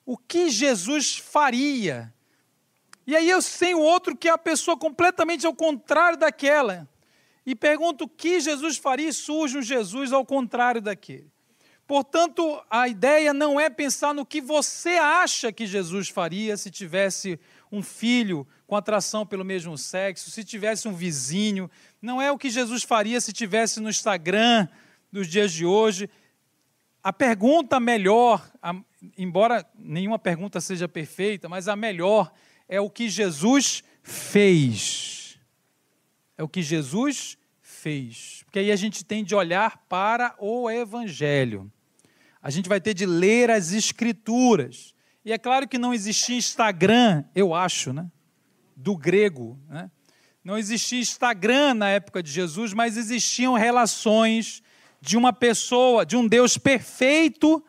o 0.06 0.18
que 0.18 0.50
Jesus 0.50 1.18
faria? 1.18 2.14
E 3.08 3.16
aí 3.16 3.30
eu 3.30 3.40
tenho 3.60 3.80
outro 3.80 4.16
que 4.18 4.28
é 4.28 4.32
a 4.32 4.38
pessoa 4.38 4.76
completamente 4.76 5.46
ao 5.46 5.54
contrário 5.54 6.18
daquela. 6.18 6.90
E 7.46 7.54
pergunto 7.54 8.06
o 8.06 8.10
que 8.10 8.40
Jesus 8.40 8.78
faria 8.78 9.10
e 9.10 9.14
surge 9.14 9.60
um 9.60 9.62
Jesus 9.62 10.12
ao 10.12 10.26
contrário 10.26 10.82
daquele. 10.82 11.32
Portanto, 11.88 12.64
a 12.70 12.88
ideia 12.88 13.32
não 13.32 13.60
é 13.60 13.70
pensar 13.70 14.14
no 14.14 14.26
que 14.26 14.42
você 14.42 14.98
acha 14.98 15.52
que 15.52 15.68
Jesus 15.68 16.10
faria 16.10 16.58
se 16.58 16.72
tivesse 16.72 17.40
um 17.72 17.84
filho 17.84 18.48
com 18.66 18.76
atração 18.76 19.26
pelo 19.26 19.46
mesmo 19.46 19.78
sexo, 19.78 20.32
se 20.32 20.44
tivesse 20.44 20.88
um 20.88 20.96
vizinho, 20.96 21.70
não 22.02 22.20
é 22.20 22.32
o 22.32 22.38
que 22.38 22.50
Jesus 22.50 22.84
faria 22.84 23.22
se 23.22 23.32
tivesse 23.32 23.80
no 23.80 23.90
Instagram 23.90 24.68
dos 25.12 25.28
dias 25.28 25.52
de 25.52 25.64
hoje. 25.64 26.10
A 27.04 27.14
pergunta 27.14 27.80
melhor, 27.80 28.44
embora 29.16 29.64
nenhuma 29.78 30.18
pergunta 30.18 30.60
seja 30.60 30.88
perfeita, 30.88 31.48
mas 31.48 31.68
a 31.68 31.76
melhor 31.76 32.34
é 32.68 32.82
o 32.82 32.90
que 32.90 33.08
Jesus 33.08 33.84
fez. 34.02 35.38
É 36.36 36.44
o 36.44 36.50
que 36.50 36.64
Jesus 36.64 37.38
fez. 37.62 38.42
Porque 38.46 38.58
aí 38.58 38.72
a 38.72 38.76
gente 38.76 39.06
tem 39.06 39.24
de 39.24 39.36
olhar 39.36 39.78
para 39.88 40.36
o 40.40 40.68
Evangelho. 40.68 41.72
A 42.46 42.52
gente 42.52 42.70
vai 42.70 42.80
ter 42.80 42.94
de 42.94 43.08
ler 43.08 43.50
as 43.50 43.74
Escrituras. 43.74 44.94
E 45.26 45.34
é 45.34 45.38
claro 45.40 45.68
que 45.68 45.80
não 45.80 45.92
existia 45.92 46.38
Instagram, 46.38 47.24
eu 47.34 47.56
acho, 47.56 47.92
né? 47.92 48.06
Do 48.76 48.96
grego, 48.96 49.60
né? 49.68 49.90
Não 50.44 50.56
existia 50.56 51.00
Instagram 51.00 51.74
na 51.74 51.90
época 51.90 52.22
de 52.22 52.30
Jesus, 52.30 52.72
mas 52.72 52.98
existiam 52.98 53.56
relações 53.56 54.62
de 55.02 55.18
uma 55.18 55.34
pessoa, 55.34 56.06
de 56.06 56.16
um 56.16 56.28
Deus 56.28 56.56
perfeito, 56.56 57.66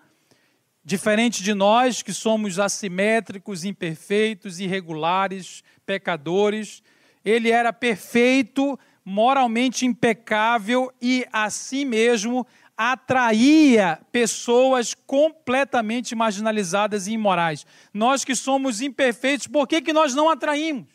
Diferente 0.85 1.42
de 1.42 1.52
nós, 1.52 2.00
que 2.00 2.12
somos 2.12 2.61
assimétricos, 2.61 3.64
imperfeitos, 3.64 4.61
irregulares, 4.61 5.64
pecadores, 5.85 6.80
ele 7.25 7.50
era 7.50 7.73
perfeito, 7.73 8.78
moralmente 9.04 9.85
impecável 9.85 10.92
e, 11.02 11.26
assim 11.33 11.85
mesmo, 11.85 12.47
atraía 12.76 14.00
pessoas 14.12 14.95
completamente 14.95 16.14
marginalizadas 16.14 17.06
e 17.06 17.12
imorais. 17.12 17.66
Nós 17.92 18.25
que 18.25 18.35
somos 18.35 18.83
imperfeitos, 18.83 19.47
por 19.47 19.66
que, 19.66 19.80
que 19.80 19.92
nós 19.92 20.14
não 20.14 20.28
atraímos? 20.28 20.87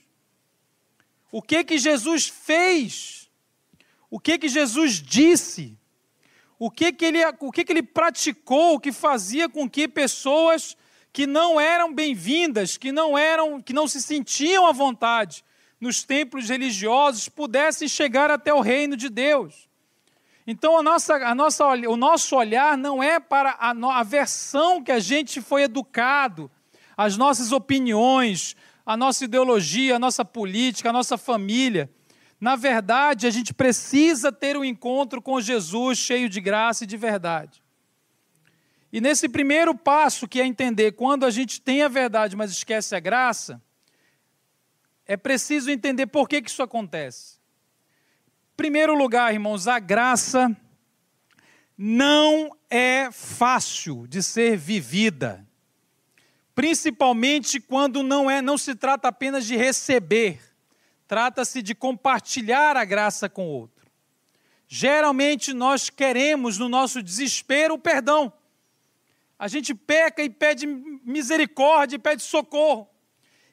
O 1.32 1.42
que 1.42 1.64
que 1.64 1.78
Jesus 1.78 2.28
fez? 2.28 3.30
O 4.10 4.20
que 4.20 4.38
que 4.38 4.48
Jesus 4.48 5.02
disse? 5.02 5.78
O 6.60 6.70
que 6.70 6.92
que 6.92 7.06
ele, 7.06 7.26
o 7.40 7.52
que 7.52 7.64
que 7.64 7.74
ele 7.74 7.82
praticou 7.82 8.80
que 8.80 8.92
fazia 8.92 9.50
com 9.50 9.68
que 9.68 9.88
pessoas 9.88 10.78
que 11.12 11.26
não 11.26 11.60
eram 11.60 11.92
bem-vindas, 11.94 12.78
que 12.78 12.92
não 12.92 13.18
eram, 13.18 13.62
que 13.62 13.74
não 13.74 13.88
se 13.88 14.02
sentiam 14.02 14.68
à 14.68 14.72
vontade 14.72 15.44
nos 15.80 16.04
templos 16.04 16.48
religiosos 16.48 17.28
pudessem 17.28 17.88
chegar 17.88 18.30
até 18.30 18.54
o 18.54 18.62
reino 18.62 18.96
de 18.96 19.10
Deus? 19.10 19.71
Então, 20.46 20.78
a 20.78 20.84
nossa, 20.84 21.16
a 21.16 21.36
nossa, 21.36 21.66
o 21.68 21.96
nosso 21.96 22.36
olhar 22.36 22.78
não 22.78 23.02
é 23.02 23.20
para 23.20 23.52
a, 23.60 23.72
a 23.72 24.04
versão 24.04 24.84
que 24.84 24.92
a 24.92 25.00
gente 25.00 25.40
foi 25.40 25.64
educado, 25.64 26.50
as 26.98 27.16
nossas 27.16 27.52
opiniões, 27.52 28.56
a 28.86 28.98
nossa 28.98 29.26
ideologia, 29.26 29.96
a 29.96 30.00
nossa 30.00 30.26
política, 30.26 30.90
a 30.90 30.94
nossa 30.94 31.18
família. 31.18 31.90
Na 32.40 32.56
verdade, 32.56 33.28
a 33.28 33.30
gente 33.30 33.54
precisa 33.54 34.32
ter 34.32 34.58
um 34.58 34.66
encontro 34.66 35.22
com 35.22 35.40
Jesus 35.40 36.00
cheio 36.00 36.28
de 36.28 36.42
graça 36.42 36.84
e 36.84 36.88
de 36.88 36.98
verdade. 36.98 37.62
E 38.92 39.00
nesse 39.00 39.30
primeiro 39.30 39.76
passo, 39.76 40.28
que 40.28 40.42
é 40.42 40.46
entender 40.46 40.94
quando 40.94 41.26
a 41.26 41.30
gente 41.30 41.62
tem 41.62 41.84
a 41.84 41.88
verdade, 41.88 42.36
mas 42.36 42.52
esquece 42.52 42.96
a 42.96 43.00
graça, 43.00 43.62
é 45.06 45.16
preciso 45.16 45.70
entender 45.70 46.08
por 46.08 46.28
que, 46.28 46.42
que 46.42 46.50
isso 46.50 46.64
acontece 46.64 47.41
primeiro 48.62 48.94
lugar, 48.94 49.34
irmãos, 49.34 49.68
a 49.68 49.80
graça 49.80 50.56
não 51.76 52.56
é 52.70 53.10
fácil 53.12 54.06
de 54.06 54.22
ser 54.22 54.56
vivida. 54.56 55.44
Principalmente 56.54 57.60
quando 57.60 58.04
não 58.04 58.30
é, 58.30 58.40
não 58.40 58.60
se 58.60 58.76
trata 58.76 59.08
apenas 59.08 59.48
de 59.48 59.56
receber, 59.56 60.40
trata-se 61.08 61.64
de 61.64 61.74
compartilhar 61.74 62.78
a 62.78 62.86
graça 62.86 63.28
com 63.28 63.48
o 63.48 63.52
outro. 63.52 63.88
Geralmente 64.68 65.54
nós 65.54 65.90
queremos 65.90 66.60
no 66.60 66.70
nosso 66.70 67.02
desespero 67.02 67.74
o 67.74 67.80
perdão. 67.80 68.32
A 69.40 69.48
gente 69.48 69.74
peca 69.74 70.22
e 70.22 70.30
pede 70.30 70.68
misericórdia, 70.68 71.96
e 71.96 72.00
pede 72.00 72.22
socorro. 72.22 72.88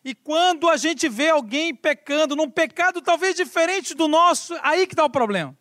E 0.08 0.14
quando 0.14 0.70
a 0.70 0.78
gente 0.78 1.06
vê 1.06 1.28
alguém 1.28 1.74
pecando, 1.74 2.34
num 2.34 2.48
pecado 2.48 3.02
talvez 3.02 3.34
diferente 3.34 3.94
do 3.94 4.08
nosso, 4.08 4.58
aí 4.62 4.86
que 4.86 4.94
está 4.94 5.04
o 5.04 5.10
problema. 5.10 5.54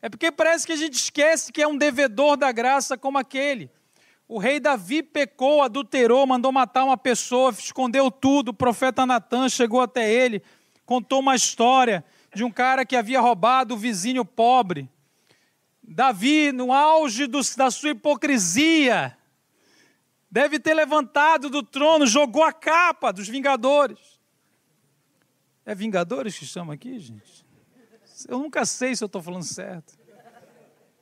É 0.00 0.08
porque 0.08 0.32
parece 0.32 0.66
que 0.66 0.72
a 0.72 0.76
gente 0.76 0.94
esquece 0.94 1.52
que 1.52 1.60
é 1.60 1.68
um 1.68 1.76
devedor 1.76 2.38
da 2.38 2.50
graça 2.50 2.96
como 2.96 3.18
aquele. 3.18 3.70
O 4.26 4.38
rei 4.38 4.58
Davi 4.58 5.02
pecou, 5.02 5.60
adulterou, 5.60 6.26
mandou 6.26 6.50
matar 6.50 6.84
uma 6.84 6.96
pessoa, 6.96 7.50
escondeu 7.50 8.10
tudo. 8.10 8.48
O 8.48 8.54
profeta 8.54 9.04
Natan 9.04 9.50
chegou 9.50 9.82
até 9.82 10.10
ele, 10.10 10.42
contou 10.86 11.20
uma 11.20 11.36
história 11.36 12.02
de 12.34 12.44
um 12.44 12.50
cara 12.50 12.86
que 12.86 12.96
havia 12.96 13.20
roubado 13.20 13.74
o 13.74 13.76
vizinho 13.76 14.24
pobre. 14.24 14.88
Davi, 15.82 16.50
no 16.50 16.72
auge 16.72 17.26
do, 17.26 17.40
da 17.58 17.70
sua 17.70 17.90
hipocrisia, 17.90 19.14
deve 20.34 20.58
ter 20.58 20.74
levantado 20.74 21.48
do 21.48 21.62
trono, 21.62 22.08
jogou 22.08 22.42
a 22.42 22.52
capa 22.52 23.12
dos 23.12 23.28
Vingadores. 23.28 24.18
É 25.64 25.76
Vingadores 25.76 26.36
que 26.36 26.44
chama 26.44 26.74
aqui, 26.74 26.98
gente? 26.98 27.46
Eu 28.26 28.40
nunca 28.40 28.66
sei 28.66 28.96
se 28.96 29.04
eu 29.04 29.06
estou 29.06 29.22
falando 29.22 29.44
certo. 29.44 29.96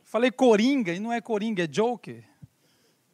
Falei 0.05 0.31
Coringa, 0.31 0.93
e 0.93 1.01
não 1.01 1.11
é 1.11 1.23
Coringa, 1.23 1.65
é 1.65 1.67
Joker. 1.67 2.23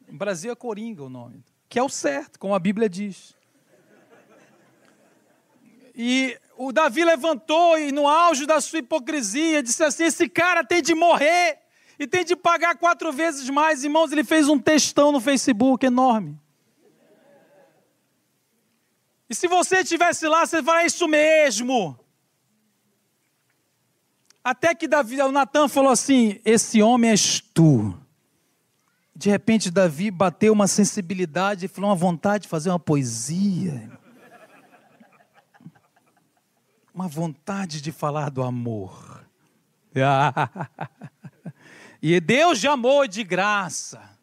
No 0.09 0.17
Brasil 0.17 0.51
é 0.51 0.55
Coringa 0.55 1.03
o 1.03 1.09
nome. 1.09 1.41
Que 1.69 1.79
é 1.79 1.83
o 1.83 1.87
certo, 1.87 2.37
como 2.37 2.53
a 2.53 2.59
Bíblia 2.59 2.89
diz. 2.89 3.33
E 5.95 6.37
o 6.57 6.73
Davi 6.73 7.05
levantou 7.05 7.79
e, 7.79 7.93
no 7.93 8.09
auge 8.09 8.45
da 8.45 8.59
sua 8.59 8.79
hipocrisia, 8.79 9.63
disse 9.63 9.81
assim: 9.85 10.03
Esse 10.03 10.27
cara 10.27 10.65
tem 10.65 10.81
de 10.81 10.93
morrer 10.93 11.59
e 11.99 12.07
tem 12.07 12.23
de 12.23 12.33
pagar 12.33 12.77
quatro 12.77 13.11
vezes 13.11 13.49
mais. 13.49 13.83
Irmãos, 13.83 14.13
ele 14.13 14.23
fez 14.23 14.47
um 14.47 14.57
textão 14.57 15.11
no 15.11 15.19
Facebook 15.19 15.85
enorme. 15.85 16.39
E 19.29 19.35
se 19.35 19.47
você 19.47 19.81
estivesse 19.81 20.25
lá, 20.25 20.45
você 20.45 20.63
falar 20.63 20.83
é 20.83 20.85
isso 20.85 21.07
mesmo. 21.07 21.99
Até 24.41 24.73
que 24.73 24.87
Davi, 24.87 25.21
o 25.21 25.31
Natan 25.31 25.67
falou 25.67 25.91
assim: 25.91 26.39
Esse 26.45 26.81
homem 26.81 27.11
és 27.11 27.41
tu. 27.41 27.93
De 29.13 29.29
repente, 29.29 29.69
Davi 29.69 30.09
bateu 30.09 30.53
uma 30.53 30.65
sensibilidade 30.65 31.65
e 31.65 31.67
falou 31.67 31.89
uma 31.89 31.95
vontade 31.95 32.43
de 32.43 32.47
fazer 32.47 32.69
uma 32.69 32.79
poesia. 32.79 33.91
Uma 36.93 37.09
vontade 37.09 37.81
de 37.81 37.91
falar 37.91 38.29
do 38.29 38.41
amor. 38.41 39.25
E 42.01 42.19
Deus 42.19 42.59
de 42.59 42.67
amor 42.67 43.05
e 43.05 43.09
de 43.09 43.23
graça, 43.23 44.17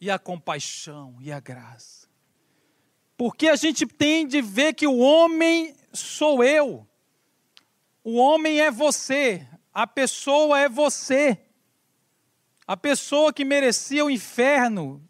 e 0.00 0.10
a 0.10 0.18
compaixão 0.18 1.16
e 1.20 1.30
a 1.30 1.40
graça. 1.40 2.08
Porque 3.16 3.48
a 3.48 3.56
gente 3.56 3.86
tem 3.86 4.26
de 4.26 4.42
ver 4.42 4.74
que 4.74 4.86
o 4.86 4.98
homem 4.98 5.74
sou 5.92 6.42
eu, 6.42 6.86
o 8.04 8.16
homem 8.16 8.60
é 8.60 8.70
você, 8.70 9.46
a 9.72 9.86
pessoa 9.86 10.60
é 10.60 10.68
você. 10.68 11.40
A 12.66 12.76
pessoa 12.76 13.32
que 13.32 13.44
merecia 13.44 14.04
o 14.04 14.10
inferno 14.10 15.06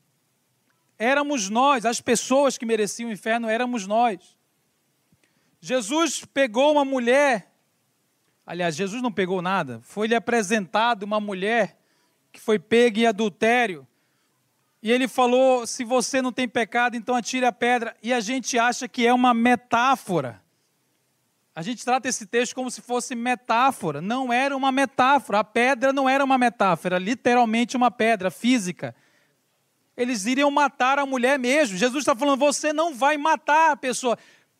éramos 0.99 1.49
nós, 1.49 1.85
as 1.85 2.01
pessoas 2.01 2.57
que 2.59 2.67
mereciam 2.67 3.11
o 3.11 3.13
inferno 3.13 3.49
éramos 3.49 3.87
nós. 3.87 4.37
Jesus 5.61 6.25
pegou 6.25 6.73
uma 6.73 6.85
mulher 6.85 7.55
Aliás, 8.47 8.77
Jesus 8.77 9.03
não 9.03 9.11
pegou 9.11 9.43
nada. 9.43 9.81
Foi-lhe 9.83 10.15
apresentado 10.15 11.03
uma 11.03 11.19
mulher 11.19 11.77
que 12.33 12.41
foi 12.41 12.59
pega 12.59 13.01
em 13.01 13.07
adultério. 13.07 13.87
E 14.81 14.93
ele 14.93 15.09
falou: 15.09 15.67
se 15.67 15.83
você 15.83 16.23
não 16.23 16.33
tem 16.33 16.47
pecado, 16.47 16.97
então 16.97 17.17
atire 17.17 17.45
a 17.45 17.51
pedra. 17.51 17.97
E 18.01 18.13
a 18.13 18.21
gente 18.21 18.57
acha 18.57 18.87
que 18.87 19.05
é 19.05 19.13
uma 19.13 19.35
metáfora. 19.35 20.41
A 21.57 21.63
gente 21.63 21.85
trata 21.85 22.07
esse 22.07 22.27
texto 22.27 22.55
como 22.55 22.71
se 22.71 22.81
fosse 22.83 23.15
metáfora. 23.15 24.01
Não 24.01 24.33
era 24.33 24.57
uma 24.57 24.71
metáfora. 24.71 25.41
A 25.41 25.45
pedra 25.45 25.93
não 25.93 26.09
era 26.09 26.23
uma 26.23 26.39
metáfora, 26.39 26.99
literalmente 26.99 27.77
uma 27.77 27.91
pedra 27.91 28.31
física. 28.31 28.95
Eles 29.97 30.27
iriam 30.27 30.51
matar 30.51 30.99
a 30.99 31.07
mulher 31.07 31.39
mesmo. 31.39 31.77
Jesus 31.77 32.03
está 32.03 32.15
falando: 32.15 32.39
você 32.39 32.73
não 32.73 32.95
vai 32.95 33.17
matar 33.17 33.73
a 33.73 33.77
pessoa. 33.77 34.17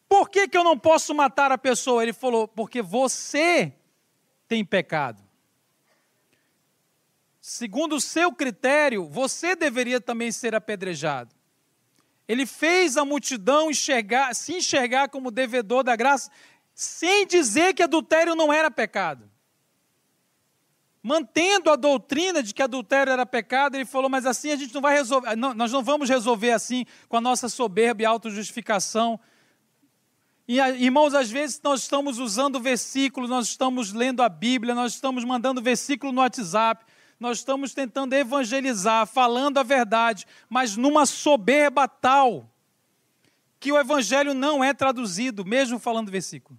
Por 0.09 0.29
que, 0.31 0.49
que 0.49 0.57
eu 0.57 0.65
não 0.65 0.79
posso 0.79 1.15
matar 1.15 1.51
a 1.51 1.59
pessoa? 1.59 2.03
Ele 2.03 2.13
falou: 2.13 2.47
porque 2.47 2.81
você 2.81 3.73
tem 4.47 4.65
pecado. 4.65 5.23
Segundo 7.41 7.97
o 7.97 8.01
seu 8.01 8.33
critério, 8.33 9.09
você 9.09 9.55
deveria 9.55 10.01
também 10.01 10.33
ser 10.33 10.55
apedrejado. 10.55 11.35
Ele 12.27 12.45
fez 12.45 12.97
a 12.97 13.05
multidão 13.05 13.71
enxergar, 13.71 14.35
se 14.35 14.55
enxergar 14.55 15.09
como 15.09 15.31
devedor 15.31 15.85
da 15.85 15.95
graça, 15.95 16.31
sem 16.75 17.27
dizer 17.27 17.73
que 17.73 17.83
adultério 17.83 18.35
não 18.35 18.53
era 18.53 18.71
pecado. 18.71 19.31
Mantendo 21.01 21.71
a 21.71 21.77
doutrina 21.77 22.43
de 22.43 22.53
que 22.53 22.61
adultério 22.61 23.13
era 23.13 23.25
pecado, 23.25 23.77
ele 23.77 23.85
falou: 23.85 24.11
Mas 24.11 24.27
assim 24.27 24.51
a 24.51 24.57
gente 24.57 24.75
não 24.75 24.81
vai 24.81 24.95
resolver, 24.95 25.37
não, 25.37 25.55
nós 25.55 25.71
não 25.71 25.85
vamos 25.85 26.09
resolver 26.09 26.51
assim 26.51 26.85
com 27.09 27.17
a 27.17 27.21
nossa 27.21 27.49
soberba 27.49 28.03
e 28.03 28.05
autojustificação. 28.05 29.21
E, 30.49 30.61
irmãos, 30.61 31.13
às 31.13 31.31
vezes 31.31 31.61
nós 31.63 31.83
estamos 31.83 32.19
usando 32.19 32.61
versículos, 32.61 33.29
nós 33.29 33.49
estamos 33.49 33.93
lendo 33.93 34.23
a 34.23 34.29
Bíblia, 34.29 34.75
nós 34.75 34.95
estamos 34.95 35.25
mandando 35.25 35.61
versículo 35.61 36.13
no 36.13 36.21
WhatsApp, 36.21 36.85
nós 37.19 37.39
estamos 37.39 37.75
tentando 37.75 38.13
evangelizar, 38.13 39.07
falando 39.07 39.59
a 39.59 39.65
verdade, 39.65 40.25
mas 40.49 40.77
numa 40.77 41.05
soberba 41.05 41.89
tal 41.89 42.49
que 43.59 43.73
o 43.73 43.79
evangelho 43.79 44.35
não 44.35 44.63
é 44.63 44.73
traduzido, 44.73 45.45
mesmo 45.45 45.81
falando 45.81 46.13
versículo. 46.13 46.59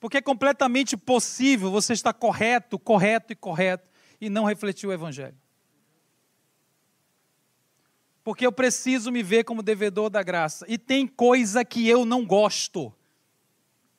Porque 0.00 0.16
é 0.16 0.22
completamente 0.22 0.96
possível 0.96 1.70
você 1.70 1.92
estar 1.92 2.12
correto, 2.14 2.78
correto 2.78 3.32
e 3.32 3.36
correto 3.36 3.88
e 4.20 4.28
não 4.28 4.44
refletir 4.44 4.88
o 4.88 4.92
evangelho 4.92 5.36
porque 8.26 8.44
eu 8.44 8.50
preciso 8.50 9.12
me 9.12 9.22
ver 9.22 9.44
como 9.44 9.62
devedor 9.62 10.10
da 10.10 10.20
graça. 10.20 10.66
E 10.68 10.76
tem 10.76 11.06
coisa 11.06 11.64
que 11.64 11.88
eu 11.88 12.04
não 12.04 12.26
gosto. 12.26 12.92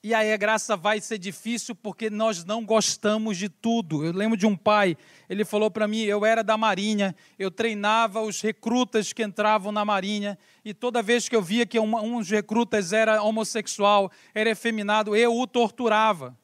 E 0.04 0.14
aí 0.14 0.34
a 0.34 0.36
graça 0.36 0.76
vai 0.76 1.00
ser 1.00 1.18
difícil 1.18 1.74
porque 1.74 2.10
nós 2.10 2.44
não 2.44 2.66
gostamos 2.66 3.38
de 3.38 3.48
tudo. 3.48 4.04
Eu 4.04 4.12
lembro 4.12 4.36
de 4.36 4.46
um 4.46 4.54
pai, 4.54 4.98
ele 5.30 5.46
falou 5.46 5.72
para 5.72 5.88
mim, 5.88 6.02
eu 6.02 6.26
era 6.26 6.44
da 6.44 6.58
Marinha, 6.58 7.16
eu 7.40 7.50
treinava 7.50 8.20
os 8.20 8.42
recrutas 8.42 9.14
que 9.14 9.24
entravam 9.24 9.72
na 9.72 9.86
Marinha, 9.86 10.38
e 10.66 10.74
toda 10.74 11.02
vez 11.02 11.30
que 11.30 11.36
eu 11.36 11.42
via 11.42 11.66
que 11.66 11.80
um, 11.80 11.96
um 11.96 12.20
dos 12.20 12.30
recrutas 12.30 12.92
era 12.92 13.24
homossexual, 13.24 14.12
era 14.36 14.50
efeminado, 14.50 15.16
eu 15.16 15.34
o 15.34 15.48
torturava. 15.48 16.38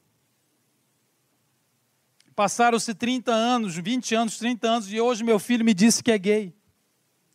Passaram-se 2.33 2.93
30 2.93 3.29
anos, 3.29 3.75
20 3.75 4.15
anos, 4.15 4.37
30 4.37 4.67
anos, 4.69 4.93
e 4.93 5.01
hoje 5.01 5.21
meu 5.21 5.37
filho 5.37 5.65
me 5.65 5.73
disse 5.73 6.01
que 6.01 6.13
é 6.13 6.17
gay. 6.17 6.62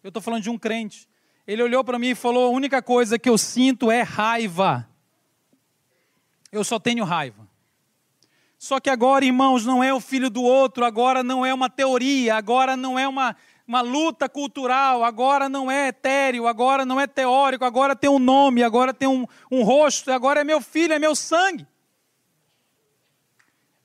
Eu 0.02 0.08
estou 0.08 0.22
falando 0.22 0.42
de 0.42 0.50
um 0.50 0.58
crente. 0.58 1.08
Ele 1.46 1.62
olhou 1.62 1.82
para 1.82 1.98
mim 1.98 2.08
e 2.08 2.14
falou: 2.14 2.46
a 2.46 2.50
única 2.50 2.82
coisa 2.82 3.18
que 3.18 3.28
eu 3.28 3.38
sinto 3.38 3.90
é 3.90 4.02
raiva. 4.02 4.88
Eu 6.52 6.62
só 6.62 6.78
tenho 6.78 7.04
raiva. 7.04 7.48
Só 8.58 8.80
que 8.80 8.90
agora, 8.90 9.24
irmãos, 9.24 9.64
não 9.64 9.82
é 9.82 9.94
o 9.94 10.00
filho 10.00 10.28
do 10.28 10.42
outro, 10.42 10.84
agora 10.84 11.22
não 11.22 11.46
é 11.46 11.54
uma 11.54 11.70
teoria, 11.70 12.34
agora 12.34 12.76
não 12.76 12.98
é 12.98 13.06
uma, 13.06 13.36
uma 13.66 13.80
luta 13.80 14.28
cultural, 14.28 15.04
agora 15.04 15.48
não 15.48 15.70
é 15.70 15.88
etéreo, 15.88 16.48
agora 16.48 16.84
não 16.84 17.00
é 17.00 17.06
teórico, 17.06 17.64
agora 17.64 17.94
tem 17.94 18.10
um 18.10 18.18
nome, 18.18 18.64
agora 18.64 18.92
tem 18.92 19.06
um, 19.06 19.26
um 19.50 19.62
rosto, 19.62 20.10
agora 20.10 20.40
é 20.40 20.44
meu 20.44 20.60
filho, 20.60 20.92
é 20.92 20.98
meu 20.98 21.14
sangue. 21.14 21.66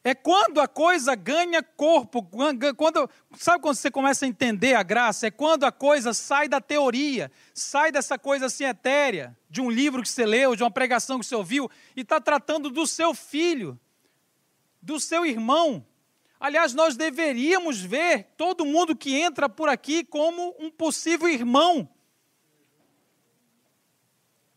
É 0.03 0.13
quando 0.13 0.59
a 0.59 0.67
coisa 0.67 1.15
ganha 1.15 1.63
corpo, 1.63 2.21
quando, 2.23 3.09
sabe 3.37 3.61
quando 3.61 3.75
você 3.75 3.89
começa 3.89 4.25
a 4.25 4.27
entender 4.27 4.73
a 4.73 4.83
graça? 4.83 5.27
É 5.27 5.31
quando 5.31 5.63
a 5.63 5.71
coisa 5.71 6.13
sai 6.13 6.49
da 6.49 6.59
teoria, 6.59 7.31
sai 7.53 7.89
dessa 7.89 8.19
coisa 8.19 8.47
assim 8.47 8.65
etérea, 8.65 9.37
de 9.49 9.61
um 9.61 9.71
livro 9.71 10.01
que 10.01 10.09
você 10.09 10.25
leu, 10.25 10.57
de 10.57 10.63
uma 10.63 10.71
pregação 10.71 11.19
que 11.19 11.25
você 11.25 11.35
ouviu, 11.35 11.71
e 11.95 12.01
está 12.01 12.19
tratando 12.19 12.69
do 12.69 12.85
seu 12.85 13.13
filho, 13.13 13.79
do 14.81 14.99
seu 14.99 15.25
irmão. 15.25 15.85
Aliás, 16.37 16.73
nós 16.73 16.97
deveríamos 16.97 17.79
ver 17.79 18.33
todo 18.35 18.65
mundo 18.65 18.97
que 18.97 19.15
entra 19.15 19.47
por 19.47 19.69
aqui 19.69 20.03
como 20.03 20.53
um 20.59 20.69
possível 20.69 21.29
irmão. 21.29 21.89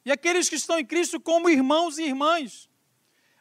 E 0.04 0.10
aqueles 0.10 0.48
que 0.48 0.56
estão 0.56 0.76
em 0.76 0.84
Cristo 0.84 1.20
como 1.20 1.48
irmãos 1.48 1.98
e 1.98 2.02
irmãs. 2.02 2.68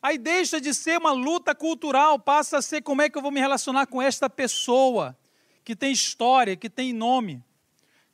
Aí 0.05 0.19
deixa 0.19 0.61
de 0.61 0.71
ser 0.71 0.99
uma 0.99 1.11
luta 1.11 1.55
cultural, 1.55 2.19
passa 2.19 2.59
a 2.59 2.61
ser 2.61 2.83
como 2.83 3.01
é 3.01 3.09
que 3.09 3.17
eu 3.17 3.23
vou 3.23 3.31
me 3.31 3.39
relacionar 3.39 3.87
com 3.87 3.99
esta 3.99 4.29
pessoa 4.29 5.17
que 5.63 5.75
tem 5.75 5.91
história, 5.91 6.55
que 6.55 6.69
tem 6.69 6.93
nome. 6.93 7.43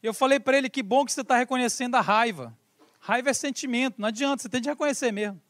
Eu 0.01 0.13
falei 0.13 0.39
para 0.39 0.57
ele 0.57 0.69
que 0.69 0.81
bom 0.81 1.03
que 1.03 1.11
você 1.11 1.19
está 1.19 1.35
reconhecendo 1.35 1.95
a 1.95 1.99
raiva. 1.99 2.57
Raiva 2.97 3.31
é 3.31 3.33
sentimento, 3.33 3.95
não 3.99 4.07
adianta, 4.07 4.41
você 4.41 4.47
tem 4.47 4.61
de 4.61 4.69
reconhecer 4.69 5.11
mesmo. 5.11 5.41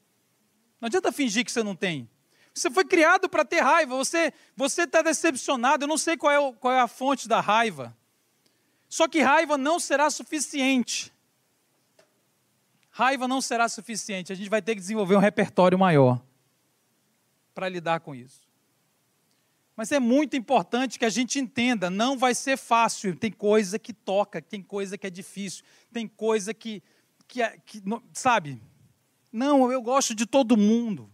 Não 0.81 0.87
adianta 0.87 1.11
fingir 1.11 1.45
que 1.45 1.51
você 1.51 1.61
não 1.61 1.75
tem. 1.75 2.09
Você 2.55 2.71
foi 2.71 2.85
criado 2.85 3.29
para 3.29 3.45
ter 3.45 3.59
raiva, 3.59 3.95
você 3.95 4.33
você 4.57 4.85
está 4.85 5.03
decepcionado, 5.03 5.83
eu 5.83 5.87
não 5.87 5.97
sei 5.97 6.17
qual 6.17 6.31
é, 6.31 6.53
qual 6.53 6.73
é 6.73 6.79
a 6.79 6.87
fonte 6.87 7.27
da 7.27 7.39
raiva. 7.39 7.95
Só 8.89 9.07
que 9.07 9.21
raiva 9.21 9.59
não 9.59 9.79
será 9.79 10.09
suficiente. 10.09 11.13
Raiva 12.89 13.27
não 13.27 13.41
será 13.41 13.69
suficiente, 13.69 14.33
a 14.33 14.35
gente 14.35 14.49
vai 14.49 14.59
ter 14.59 14.73
que 14.73 14.81
desenvolver 14.81 15.15
um 15.15 15.19
repertório 15.19 15.77
maior 15.77 16.19
para 17.53 17.69
lidar 17.69 17.99
com 17.99 18.13
isso. 18.15 18.49
Mas 19.75 19.91
é 19.91 19.99
muito 19.99 20.35
importante 20.35 20.99
que 20.99 21.05
a 21.05 21.09
gente 21.09 21.39
entenda, 21.39 21.89
não 21.89 22.17
vai 22.17 22.35
ser 22.35 22.57
fácil, 22.57 23.15
tem 23.15 23.31
coisa 23.31 23.79
que 23.79 23.93
toca, 23.93 24.41
tem 24.41 24.61
coisa 24.61 24.97
que 24.97 25.07
é 25.07 25.09
difícil, 25.09 25.63
tem 25.91 26.07
coisa 26.07 26.53
que, 26.53 26.83
que, 27.27 27.41
é, 27.41 27.57
que 27.65 27.81
sabe? 28.13 28.61
Não, 29.31 29.71
eu 29.71 29.81
gosto 29.81 30.13
de 30.13 30.25
todo 30.25 30.57
mundo. 30.57 31.09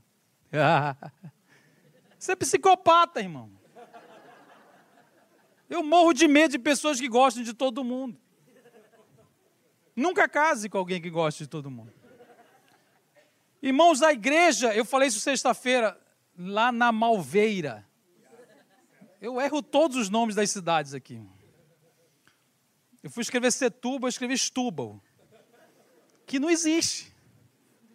Você 2.18 2.32
é 2.32 2.36
psicopata, 2.36 3.22
irmão. 3.22 3.52
Eu 5.70 5.84
morro 5.84 6.14
de 6.14 6.28
medo 6.28 6.52
de 6.52 6.60
pessoas 6.60 7.00
que 7.00 7.08
gostam 7.08 7.44
de 7.44 7.54
todo 7.54 7.84
mundo. 7.84 8.20
Nunca 9.96 10.28
case 10.28 10.70
com 10.70 10.78
alguém 10.78 11.02
que 11.02 11.10
gosta 11.10 11.44
de 11.44 11.50
todo 11.50 11.70
mundo. 11.70 11.94
Irmãos, 13.62 14.02
a 14.02 14.14
igreja, 14.14 14.74
eu 14.74 14.86
falei 14.86 15.08
isso 15.08 15.20
sexta-feira, 15.20 16.00
lá 16.38 16.72
na 16.72 16.92
Malveira. 16.92 17.86
Eu 19.20 19.42
erro 19.42 19.64
todos 19.64 19.98
os 19.98 20.10
nomes 20.10 20.36
das 20.36 20.52
cidades 20.52 20.94
aqui. 20.94 21.26
Eu 23.02 23.10
fui 23.10 23.22
escrever 23.22 23.52
Setúbal, 23.52 24.08
eu 24.08 24.10
escrevi 24.10 24.34
Estúbal. 24.34 25.02
Que 26.26 26.40
não 26.40 26.50
existe. 26.50 27.12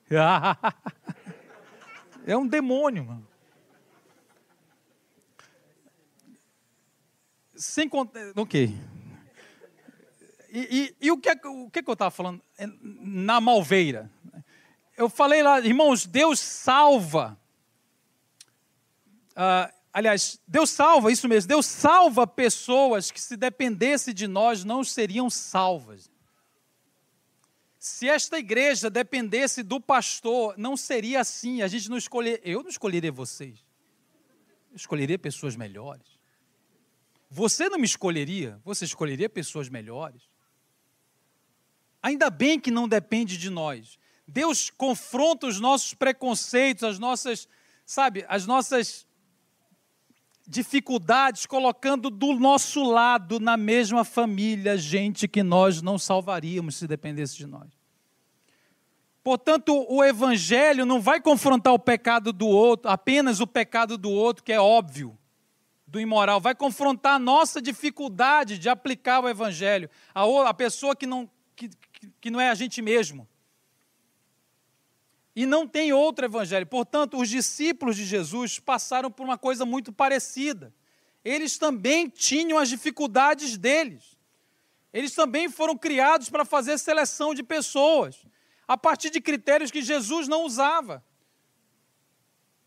É 2.25 2.37
um 2.37 2.47
demônio, 2.47 3.05
mano. 3.05 3.27
Sem 7.57 7.89
contar. 7.89 8.33
Ok. 8.37 8.73
E, 10.53 10.95
e, 11.01 11.07
e, 11.07 11.11
o, 11.11 11.19
que, 11.19 11.29
é 11.29 11.33
o 11.33 11.69
que, 11.69 11.81
é 11.81 11.83
que 11.83 11.91
eu 11.91 11.95
estava 11.95 12.13
falando? 12.13 12.41
É, 12.57 12.65
na 12.81 13.41
Malveira. 13.41 14.09
Eu 14.97 15.09
falei 15.09 15.43
lá, 15.43 15.59
irmãos, 15.61 16.07
Deus 16.07 16.39
salva 16.39 17.42
Uh, 19.33 19.73
aliás, 19.93 20.41
Deus 20.47 20.71
salva, 20.71 21.11
isso 21.11 21.29
mesmo, 21.29 21.49
Deus 21.49 21.67
salva 21.67 22.27
pessoas 22.27 23.11
que, 23.11 23.21
se 23.21 23.37
dependesse 23.37 24.13
de 24.13 24.27
nós, 24.27 24.65
não 24.65 24.85
seriam 24.85 25.29
salvas. 25.29 26.11
Se 27.79 28.09
esta 28.09 28.39
igreja 28.39 28.89
dependesse 28.89 29.63
do 29.63 29.81
pastor, 29.81 30.55
não 30.57 30.77
seria 30.77 31.21
assim. 31.21 31.63
A 31.63 31.67
gente 31.67 31.91
não 31.91 31.97
escolher, 31.97 32.41
eu 32.45 32.63
não 32.63 32.71
escolheria 32.71 33.11
vocês. 33.11 33.59
Eu 34.71 34.77
escolheria 34.77 35.19
pessoas 35.19 35.57
melhores. 35.57 36.07
Você 37.29 37.69
não 37.69 37.79
me 37.79 37.85
escolheria, 37.85 38.61
você 38.65 38.85
escolheria 38.85 39.29
pessoas 39.29 39.69
melhores. 39.69 40.23
Ainda 42.03 42.31
bem 42.31 42.61
que 42.61 42.71
não 42.71 42.87
depende 42.87 43.37
de 43.37 43.51
nós. 43.51 43.99
Deus 44.29 44.71
confronta 44.71 45.47
os 45.47 45.59
nossos 45.59 45.95
preconceitos, 45.95 46.85
as 46.85 46.99
nossas, 46.99 47.49
sabe, 47.85 48.25
as 48.29 48.47
nossas 48.47 49.07
dificuldades, 50.47 51.47
colocando 51.47 52.11
do 52.11 52.35
nosso 52.35 52.83
lado, 52.83 53.39
na 53.39 53.57
mesma 53.57 54.05
família, 54.05 54.77
gente 54.77 55.29
que 55.29 55.43
nós 55.43 55.81
não 55.81 55.99
salvaríamos 55.99 56.77
se 56.77 56.87
dependesse 56.87 57.37
de 57.37 57.47
nós. 57.47 57.69
Portanto, 59.23 59.87
o 59.89 60.03
Evangelho 60.03 60.85
não 60.85 61.01
vai 61.01 61.21
confrontar 61.21 61.73
o 61.73 61.79
pecado 61.79 62.33
do 62.33 62.49
outro, 62.49 62.91
apenas 62.91 63.41
o 63.41 63.47
pecado 63.47 63.97
do 63.97 64.11
outro, 64.11 64.43
que 64.43 64.53
é 64.53 64.61
óbvio, 64.61 65.17
do 65.87 66.01
imoral, 66.01 66.41
vai 66.41 66.55
confrontar 66.55 67.17
a 67.17 67.19
nossa 67.19 67.61
dificuldade 67.61 68.59
de 68.59 68.69
aplicar 68.69 69.21
o 69.21 69.29
Evangelho, 69.29 69.91
a, 70.15 70.55
pessoa 70.55 70.97
que 70.97 71.07
não, 71.07 71.31
que, 71.55 71.71
que 72.21 72.31
não 72.31 72.41
é 72.41 72.49
a 72.49 72.55
gente 72.55 72.81
mesmo. 72.81 73.29
E 75.35 75.47
não 75.47 75.67
tem 75.67 75.93
outro 75.93 76.25
evangelho. 76.25 76.67
Portanto, 76.67 77.19
os 77.19 77.29
discípulos 77.29 77.97
de 77.97 78.05
Jesus 78.05 78.59
passaram 78.59 79.11
por 79.11 79.25
uma 79.25 79.39
coisa 79.39 79.65
muito 79.65 79.93
parecida. 79.93 80.75
Eles 81.25 81.57
também 81.57 82.09
tinham 82.09 82.59
as 82.59 82.69
dificuldades 82.69 83.57
deles. 83.57 84.19
Eles 84.93 85.15
também 85.15 85.49
foram 85.49 85.77
criados 85.77 86.29
para 86.29 86.45
fazer 86.45 86.77
seleção 86.79 87.35
de 87.35 87.43
pessoas, 87.43 88.27
a 88.69 88.77
partir 88.77 89.09
de 89.09 89.21
critérios 89.21 89.71
que 89.71 89.81
Jesus 89.81 90.29
não 90.29 90.43
usava. 90.43 91.03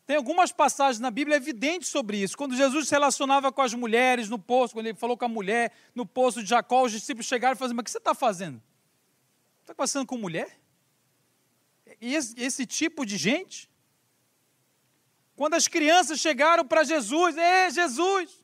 Tem 0.08 0.16
algumas 0.16 0.52
passagens 0.52 1.00
na 1.00 1.10
Bíblia 1.10 1.38
evidentes 1.38 1.90
sobre 1.90 2.18
isso. 2.18 2.38
Quando 2.38 2.56
Jesus 2.56 2.88
se 2.88 2.94
relacionava 2.94 3.52
com 3.52 3.62
as 3.62 3.74
mulheres 3.74 4.30
no 4.30 4.38
poço, 4.38 4.74
quando 4.74 4.88
ele 4.88 4.98
falou 4.98 5.18
com 5.18 5.26
a 5.26 5.28
mulher 5.28 5.72
no 5.96 6.06
poço 6.06 6.42
de 6.42 6.50
Jacó, 6.50 6.84
os 6.84 6.92
discípulos 6.92 7.26
chegaram 7.26 7.54
e 7.54 7.58
falaram: 7.58 7.76
Mas 7.76 7.82
o 7.82 7.86
que 7.86 7.92
você 7.92 7.98
está 7.98 8.14
fazendo? 8.14 8.62
Está 9.62 9.74
passando 9.74 10.06
com 10.06 10.18
mulher? 10.18 10.60
Esse, 12.02 12.66
tipo 12.66 13.06
de 13.06 13.18
gente? 13.18 13.70
Quando 15.36 15.56
as 15.56 15.68
crianças 15.68 16.20
chegaram 16.20 16.66
para 16.66 16.84
Jesus, 16.84 17.38
é 17.38 17.70
Jesus! 17.70 18.44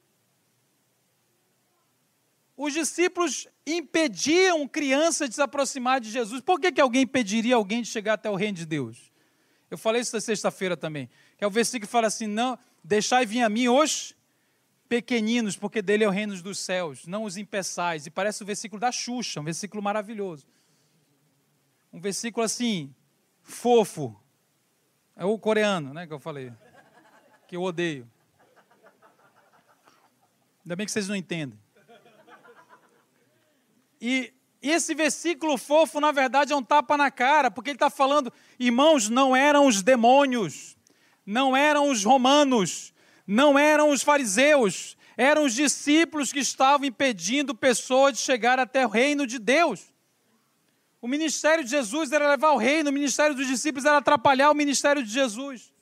Os 2.55 2.73
discípulos 2.73 3.47
impediam 3.65 4.67
crianças 4.67 5.29
de 5.29 5.35
se 5.35 5.41
aproximar 5.41 5.99
de 5.99 6.11
Jesus. 6.11 6.41
Por 6.41 6.59
que, 6.59 6.71
que 6.71 6.81
alguém 6.81 7.03
impediria 7.03 7.55
alguém 7.55 7.81
de 7.81 7.87
chegar 7.87 8.13
até 8.13 8.29
o 8.29 8.35
reino 8.35 8.57
de 8.57 8.65
Deus? 8.65 9.11
Eu 9.69 9.77
falei 9.77 10.01
isso 10.01 10.15
na 10.15 10.21
sexta-feira 10.21 10.75
também. 10.75 11.09
Que 11.37 11.43
é 11.43 11.47
o 11.47 11.49
versículo 11.49 11.87
que 11.87 11.91
fala 11.91 12.07
assim: 12.07 12.27
não, 12.27 12.59
deixai 12.83 13.25
vir 13.25 13.41
a 13.41 13.49
mim 13.49 13.67
os 13.67 14.13
pequeninos, 14.91 15.55
porque 15.55 15.81
dele 15.81 16.03
é 16.03 16.07
o 16.07 16.11
reino 16.11 16.39
dos 16.41 16.59
céus, 16.59 17.07
não 17.07 17.23
os 17.23 17.37
impeçais. 17.37 18.05
E 18.05 18.11
parece 18.11 18.43
o 18.43 18.45
versículo 18.45 18.77
da 18.77 18.91
Xuxa, 18.91 19.39
um 19.39 19.43
versículo 19.43 19.81
maravilhoso. 19.81 20.45
Um 21.93 21.99
versículo 22.01 22.45
assim, 22.45 22.93
fofo. 23.41 24.15
É 25.15 25.25
o 25.25 25.37
coreano, 25.37 25.93
né, 25.93 26.07
que 26.07 26.13
eu 26.13 26.19
falei. 26.19 26.51
Que 27.47 27.55
eu 27.55 27.61
odeio. 27.61 28.09
Ainda 30.63 30.75
bem 30.75 30.85
que 30.85 30.91
vocês 30.91 31.07
não 31.07 31.15
entendem. 31.15 31.59
E 33.99 34.33
esse 34.61 34.93
versículo 34.93 35.57
fofo, 35.57 35.99
na 35.99 36.11
verdade, 36.11 36.53
é 36.53 36.55
um 36.55 36.63
tapa 36.63 36.95
na 36.95 37.09
cara, 37.09 37.49
porque 37.49 37.71
ele 37.71 37.75
está 37.75 37.89
falando, 37.89 38.31
irmãos, 38.59 39.09
não 39.09 39.35
eram 39.35 39.65
os 39.65 39.81
demônios, 39.81 40.77
não 41.25 41.55
eram 41.57 41.89
os 41.89 42.03
romanos, 42.03 42.93
não 43.25 43.57
eram 43.57 43.89
os 43.89 44.03
fariseus, 44.03 44.95
eram 45.17 45.45
os 45.45 45.53
discípulos 45.53 46.31
que 46.31 46.39
estavam 46.39 46.85
impedindo 46.85 47.55
pessoas 47.55 48.13
de 48.13 48.19
chegar 48.19 48.59
até 48.59 48.85
o 48.85 48.89
reino 48.89 49.25
de 49.25 49.39
Deus. 49.39 49.90
O 51.01 51.07
ministério 51.07 51.63
de 51.63 51.71
Jesus 51.71 52.11
era 52.11 52.29
levar 52.29 52.51
o 52.51 52.57
reino, 52.57 52.89
o 52.89 52.93
ministério 52.93 53.35
dos 53.35 53.47
discípulos 53.47 53.85
era 53.85 53.97
atrapalhar 53.97 54.51
o 54.51 54.55
ministério 54.55 55.03
de 55.03 55.09
Jesus. 55.09 55.73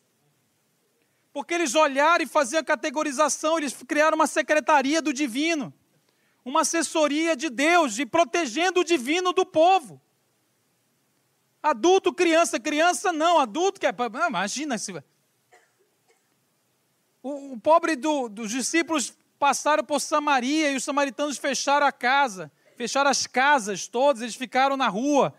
Porque 1.34 1.54
eles 1.54 1.76
olharam 1.76 2.24
e 2.24 2.28
faziam 2.28 2.64
categorização, 2.64 3.58
eles 3.58 3.74
criaram 3.88 4.16
uma 4.16 4.28
secretaria 4.28 5.02
do 5.02 5.14
divino 5.14 5.74
uma 6.44 6.62
assessoria 6.62 7.36
de 7.36 7.50
Deus, 7.50 7.94
de 7.94 8.06
protegendo 8.06 8.82
o 8.82 8.84
divino 8.84 9.32
do 9.34 9.46
povo. 9.46 10.02
Adulto, 11.62 12.14
criança, 12.14 12.60
criança 12.60 13.12
não, 13.12 13.40
adulto 13.40 13.80
que 13.80 13.86
é. 13.86 13.94
Imagina 14.28 14.78
se. 14.78 14.94
O, 17.22 17.54
o 17.54 17.60
pobre 17.60 17.96
do, 17.96 18.30
dos 18.30 18.50
discípulos 18.50 19.14
passaram 19.38 19.84
por 19.84 20.00
Samaria 20.00 20.72
e 20.72 20.78
os 20.78 20.84
samaritanos 20.84 21.38
fecharam 21.38 21.86
a 21.86 21.92
casa, 21.92 22.52
fecharam 22.80 23.10
as 23.10 23.28
casas 23.28 23.90
todas, 23.90 24.22
eles 24.22 24.36
ficaram 24.36 24.78
na 24.78 24.88
rua, 24.88 25.36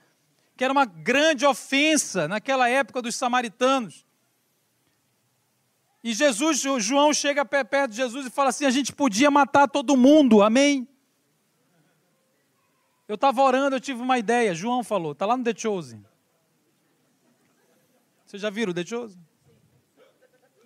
que 0.59 0.63
era 0.63 0.71
uma 0.71 0.85
grande 0.85 1.47
ofensa 1.47 2.29
naquela 2.29 2.69
época 2.69 3.01
dos 3.01 3.17
samaritanos. 3.17 4.05
E 6.05 6.13
Jesus, 6.13 6.61
João 6.61 7.15
chega 7.15 7.43
perto 7.43 7.93
de 7.93 7.97
Jesus 7.97 8.27
e 8.27 8.31
fala 8.31 8.51
assim: 8.51 8.67
a 8.67 8.71
gente 8.71 8.93
podia 8.93 9.31
matar 9.31 9.67
todo 9.67 9.97
mundo, 9.97 10.43
amém? 10.43 10.87
Eu 13.09 13.15
estava 13.15 13.41
orando, 13.41 13.77
eu 13.77 13.81
tive 13.81 14.03
uma 14.03 14.19
ideia. 14.19 14.55
João 14.55 14.85
falou, 14.85 15.13
está 15.13 15.25
lá 15.25 15.35
no 15.35 15.43
The 15.43 15.55
Chosen. 15.57 16.05
Vocês 18.27 18.43
já 18.43 18.51
viram 18.51 18.73
o 18.73 18.75
The 18.75 18.85
Chosen? 18.85 19.19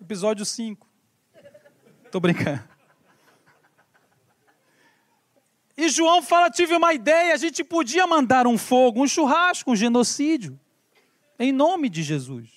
Episódio 0.01 0.45
5. 0.45 0.85
Estou 2.03 2.19
brincando. 2.19 2.74
E 5.77 5.89
João 5.89 6.21
fala: 6.21 6.49
tive 6.49 6.75
uma 6.75 6.93
ideia, 6.93 7.33
a 7.33 7.37
gente 7.37 7.63
podia 7.63 8.05
mandar 8.07 8.47
um 8.47 8.57
fogo, 8.57 9.01
um 9.01 9.07
churrasco, 9.07 9.71
um 9.71 9.75
genocídio, 9.75 10.59
em 11.37 11.51
nome 11.51 11.89
de 11.89 12.03
Jesus. 12.03 12.49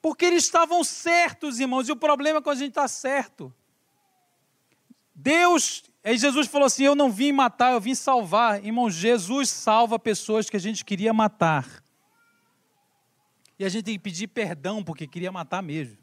Porque 0.00 0.24
eles 0.24 0.44
estavam 0.44 0.84
certos, 0.84 1.58
irmãos, 1.58 1.88
e 1.88 1.92
o 1.92 1.96
problema 1.96 2.38
é 2.38 2.42
quando 2.42 2.56
a 2.56 2.60
gente 2.60 2.70
está 2.70 2.88
certo. 2.88 3.52
Deus 5.14 5.84
Aí 6.06 6.16
Jesus 6.16 6.46
falou 6.46 6.66
assim: 6.66 6.84
Eu 6.84 6.94
não 6.94 7.10
vim 7.10 7.32
matar, 7.32 7.72
eu 7.72 7.80
vim 7.80 7.92
salvar. 7.92 8.64
Irmão, 8.64 8.88
Jesus 8.88 9.50
salva 9.50 9.98
pessoas 9.98 10.48
que 10.48 10.56
a 10.56 10.60
gente 10.60 10.84
queria 10.84 11.12
matar. 11.12 11.82
E 13.58 13.64
a 13.64 13.68
gente 13.68 13.86
tem 13.86 13.94
que 13.94 14.00
pedir 14.04 14.28
perdão 14.28 14.84
porque 14.84 15.08
queria 15.08 15.32
matar 15.32 15.60
mesmo. 15.64 15.98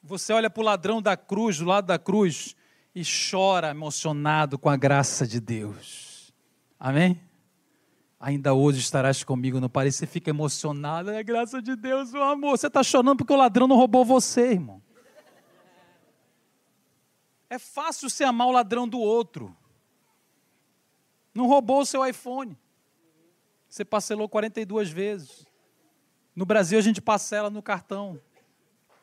Você 0.00 0.32
olha 0.32 0.48
para 0.48 0.60
o 0.60 0.64
ladrão 0.64 1.02
da 1.02 1.16
cruz, 1.16 1.58
do 1.58 1.64
lado 1.64 1.88
da 1.88 1.98
cruz, 1.98 2.54
e 2.96 3.02
chora 3.04 3.68
emocionado 3.68 4.58
com 4.58 4.70
a 4.70 4.76
graça 4.76 5.26
de 5.26 5.38
Deus. 5.38 6.32
Amém? 6.80 7.20
Ainda 8.18 8.54
hoje 8.54 8.80
estarás 8.80 9.22
comigo 9.22 9.60
no 9.60 9.68
Paris. 9.68 9.96
Você 9.96 10.06
fica 10.06 10.30
emocionado, 10.30 11.10
é 11.10 11.18
a 11.18 11.22
graça 11.22 11.60
de 11.60 11.76
Deus, 11.76 12.14
o 12.14 12.22
amor. 12.22 12.56
Você 12.56 12.68
está 12.68 12.82
chorando 12.82 13.18
porque 13.18 13.34
o 13.34 13.36
ladrão 13.36 13.68
não 13.68 13.76
roubou 13.76 14.02
você, 14.02 14.52
irmão. 14.52 14.82
É 17.50 17.58
fácil 17.58 18.08
você 18.08 18.24
amar 18.24 18.46
o 18.46 18.52
ladrão 18.52 18.88
do 18.88 18.98
outro. 18.98 19.54
Não 21.34 21.46
roubou 21.46 21.82
o 21.82 21.86
seu 21.86 22.04
iPhone. 22.04 22.56
Você 23.68 23.84
parcelou 23.84 24.26
42 24.26 24.88
vezes. 24.88 25.46
No 26.34 26.46
Brasil 26.46 26.78
a 26.78 26.82
gente 26.82 27.02
parcela 27.02 27.50
no 27.50 27.62
cartão. 27.62 28.18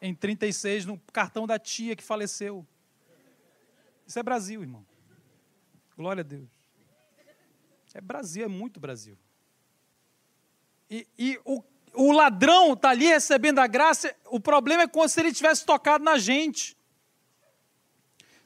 Em 0.01 0.15
36, 0.15 0.87
no 0.87 0.99
cartão 1.13 1.45
da 1.45 1.59
tia 1.59 1.95
que 1.95 2.03
faleceu. 2.03 2.65
Isso 4.05 4.19
é 4.19 4.23
Brasil, 4.23 4.61
irmão. 4.61 4.85
Glória 5.95 6.21
a 6.21 6.23
Deus. 6.23 6.49
É 7.93 8.01
Brasil, 8.01 8.43
é 8.43 8.47
muito 8.47 8.79
Brasil. 8.79 9.17
E, 10.89 11.07
e 11.17 11.39
o, 11.45 11.63
o 11.93 12.11
ladrão 12.11 12.73
está 12.73 12.89
ali 12.89 13.05
recebendo 13.05 13.59
a 13.59 13.67
graça. 13.67 14.15
O 14.25 14.39
problema 14.39 14.83
é 14.83 14.87
como 14.87 15.07
se 15.07 15.19
ele 15.19 15.31
tivesse 15.31 15.65
tocado 15.65 16.03
na 16.03 16.17
gente. 16.17 16.75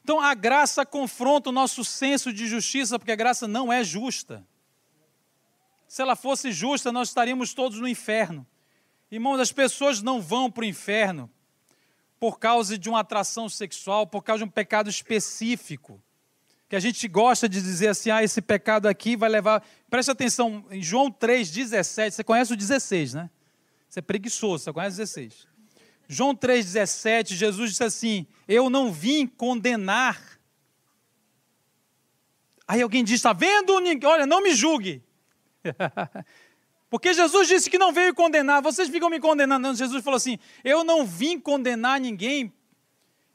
Então 0.02 0.20
a 0.20 0.34
graça 0.34 0.86
confronta 0.86 1.50
o 1.50 1.52
nosso 1.52 1.84
senso 1.84 2.32
de 2.32 2.46
justiça, 2.46 2.98
porque 2.98 3.12
a 3.12 3.16
graça 3.16 3.48
não 3.48 3.72
é 3.72 3.82
justa. 3.82 4.46
Se 5.86 6.02
ela 6.02 6.14
fosse 6.14 6.52
justa, 6.52 6.92
nós 6.92 7.08
estaríamos 7.08 7.54
todos 7.54 7.80
no 7.80 7.88
inferno. 7.88 8.46
Irmãos, 9.10 9.40
as 9.40 9.52
pessoas 9.52 10.02
não 10.02 10.20
vão 10.20 10.50
para 10.50 10.62
o 10.62 10.66
inferno 10.66 11.30
por 12.18 12.38
causa 12.38 12.76
de 12.76 12.88
uma 12.88 13.00
atração 13.00 13.48
sexual, 13.48 14.06
por 14.06 14.22
causa 14.22 14.44
de 14.44 14.48
um 14.48 14.52
pecado 14.52 14.90
específico. 14.90 16.02
Que 16.68 16.76
a 16.76 16.80
gente 16.80 17.06
gosta 17.08 17.48
de 17.48 17.62
dizer 17.62 17.88
assim, 17.88 18.10
ah, 18.10 18.22
esse 18.22 18.42
pecado 18.42 18.86
aqui 18.86 19.16
vai 19.16 19.28
levar. 19.28 19.64
Preste 19.88 20.10
atenção, 20.10 20.64
em 20.70 20.82
João 20.82 21.10
3, 21.10 21.50
17, 21.50 22.16
você 22.16 22.24
conhece 22.24 22.52
o 22.52 22.56
16, 22.56 23.14
né? 23.14 23.30
Você 23.88 24.00
é 24.00 24.02
preguiçoso, 24.02 24.64
você 24.64 24.72
conhece 24.72 24.96
o 24.96 24.98
16. 24.98 25.48
João 26.08 26.34
3,17, 26.34 27.34
Jesus 27.34 27.70
disse 27.70 27.84
assim: 27.84 28.26
Eu 28.46 28.70
não 28.70 28.90
vim 28.90 29.26
condenar. 29.26 30.18
Aí 32.66 32.80
alguém 32.80 33.04
diz: 33.04 33.16
Está 33.16 33.34
vendo? 33.34 33.74
Olha, 34.04 34.26
não 34.26 34.42
me 34.42 34.54
julgue. 34.54 35.02
Porque 36.90 37.12
Jesus 37.12 37.48
disse 37.48 37.68
que 37.68 37.78
não 37.78 37.92
veio 37.92 38.14
condenar, 38.14 38.62
vocês 38.62 38.88
ficam 38.88 39.10
me 39.10 39.20
condenando. 39.20 39.74
Jesus 39.74 40.02
falou 40.02 40.16
assim: 40.16 40.38
Eu 40.64 40.82
não 40.82 41.04
vim 41.04 41.38
condenar 41.38 42.00
ninguém, 42.00 42.52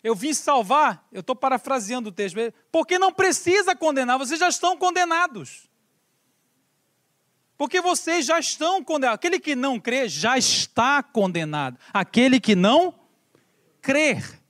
eu 0.04 0.16
vim 0.16 0.34
salvar. 0.34 1.08
Eu 1.12 1.22
estou 1.22 1.36
parafraseando 1.36 2.10
o 2.10 2.12
texto, 2.12 2.38
porque 2.72 2.98
não 2.98 3.12
precisa 3.12 3.76
condenar, 3.76 4.18
vocês 4.18 4.40
já 4.40 4.50
estão 4.50 4.76
condenados. 4.76 5.70
Porque 7.56 7.80
vocês 7.80 8.26
já 8.26 8.40
estão 8.40 8.84
condenados. 8.84 9.16
Aquele 9.16 9.40
que 9.40 9.56
não 9.56 9.80
crê 9.80 10.10
já 10.10 10.38
está 10.38 11.04
condenado. 11.04 11.78
Aquele 11.94 12.40
que 12.40 12.56
não 12.56 12.94
crer. 13.80 14.42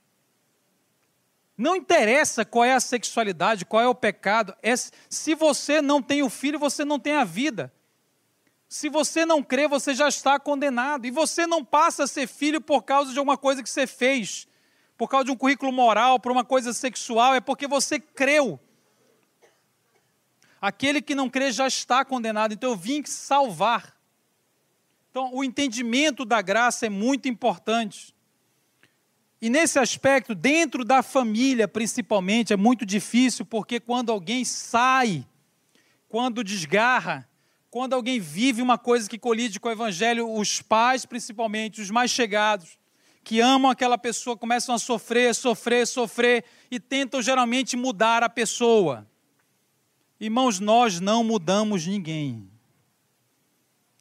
Não 1.56 1.76
interessa 1.76 2.44
qual 2.44 2.64
é 2.64 2.72
a 2.72 2.80
sexualidade, 2.80 3.66
qual 3.66 3.82
é 3.82 3.86
o 3.86 3.94
pecado. 3.94 4.56
É, 4.62 4.74
se 4.76 5.34
você 5.34 5.80
não 5.80 6.02
tem 6.02 6.22
o 6.22 6.30
filho, 6.30 6.58
você 6.58 6.84
não 6.84 6.98
tem 6.98 7.14
a 7.14 7.24
vida. 7.24 7.72
Se 8.74 8.88
você 8.88 9.24
não 9.24 9.40
crê, 9.40 9.68
você 9.68 9.94
já 9.94 10.08
está 10.08 10.36
condenado. 10.36 11.06
E 11.06 11.10
você 11.12 11.46
não 11.46 11.64
passa 11.64 12.02
a 12.02 12.06
ser 12.08 12.26
filho 12.26 12.60
por 12.60 12.82
causa 12.82 13.12
de 13.12 13.18
alguma 13.20 13.38
coisa 13.38 13.62
que 13.62 13.70
você 13.70 13.86
fez, 13.86 14.48
por 14.98 15.08
causa 15.08 15.26
de 15.26 15.30
um 15.30 15.36
currículo 15.36 15.70
moral, 15.70 16.18
por 16.18 16.32
uma 16.32 16.44
coisa 16.44 16.72
sexual, 16.72 17.36
é 17.36 17.40
porque 17.40 17.68
você 17.68 18.00
creu. 18.00 18.58
Aquele 20.60 21.00
que 21.00 21.14
não 21.14 21.30
crê 21.30 21.52
já 21.52 21.68
está 21.68 22.04
condenado, 22.04 22.52
então 22.52 22.70
eu 22.70 22.76
vim 22.76 23.04
salvar. 23.04 23.96
Então, 25.08 25.32
o 25.32 25.44
entendimento 25.44 26.24
da 26.24 26.42
graça 26.42 26.84
é 26.84 26.90
muito 26.90 27.28
importante. 27.28 28.12
E 29.40 29.48
nesse 29.48 29.78
aspecto, 29.78 30.34
dentro 30.34 30.84
da 30.84 31.00
família 31.00 31.68
principalmente, 31.68 32.52
é 32.52 32.56
muito 32.56 32.84
difícil, 32.84 33.46
porque 33.46 33.78
quando 33.78 34.10
alguém 34.10 34.44
sai, 34.44 35.24
quando 36.08 36.42
desgarra, 36.42 37.28
quando 37.74 37.94
alguém 37.94 38.20
vive 38.20 38.62
uma 38.62 38.78
coisa 38.78 39.10
que 39.10 39.18
colide 39.18 39.58
com 39.58 39.66
o 39.66 39.72
evangelho, 39.72 40.32
os 40.32 40.62
pais, 40.62 41.04
principalmente, 41.04 41.80
os 41.80 41.90
mais 41.90 42.08
chegados, 42.08 42.78
que 43.24 43.40
amam 43.40 43.68
aquela 43.68 43.98
pessoa, 43.98 44.36
começam 44.36 44.72
a 44.76 44.78
sofrer, 44.78 45.34
sofrer, 45.34 45.84
sofrer 45.84 46.44
e 46.70 46.78
tentam 46.78 47.20
geralmente 47.20 47.76
mudar 47.76 48.22
a 48.22 48.28
pessoa. 48.28 49.04
Irmãos, 50.20 50.60
nós 50.60 51.00
não 51.00 51.24
mudamos 51.24 51.84
ninguém. 51.84 52.48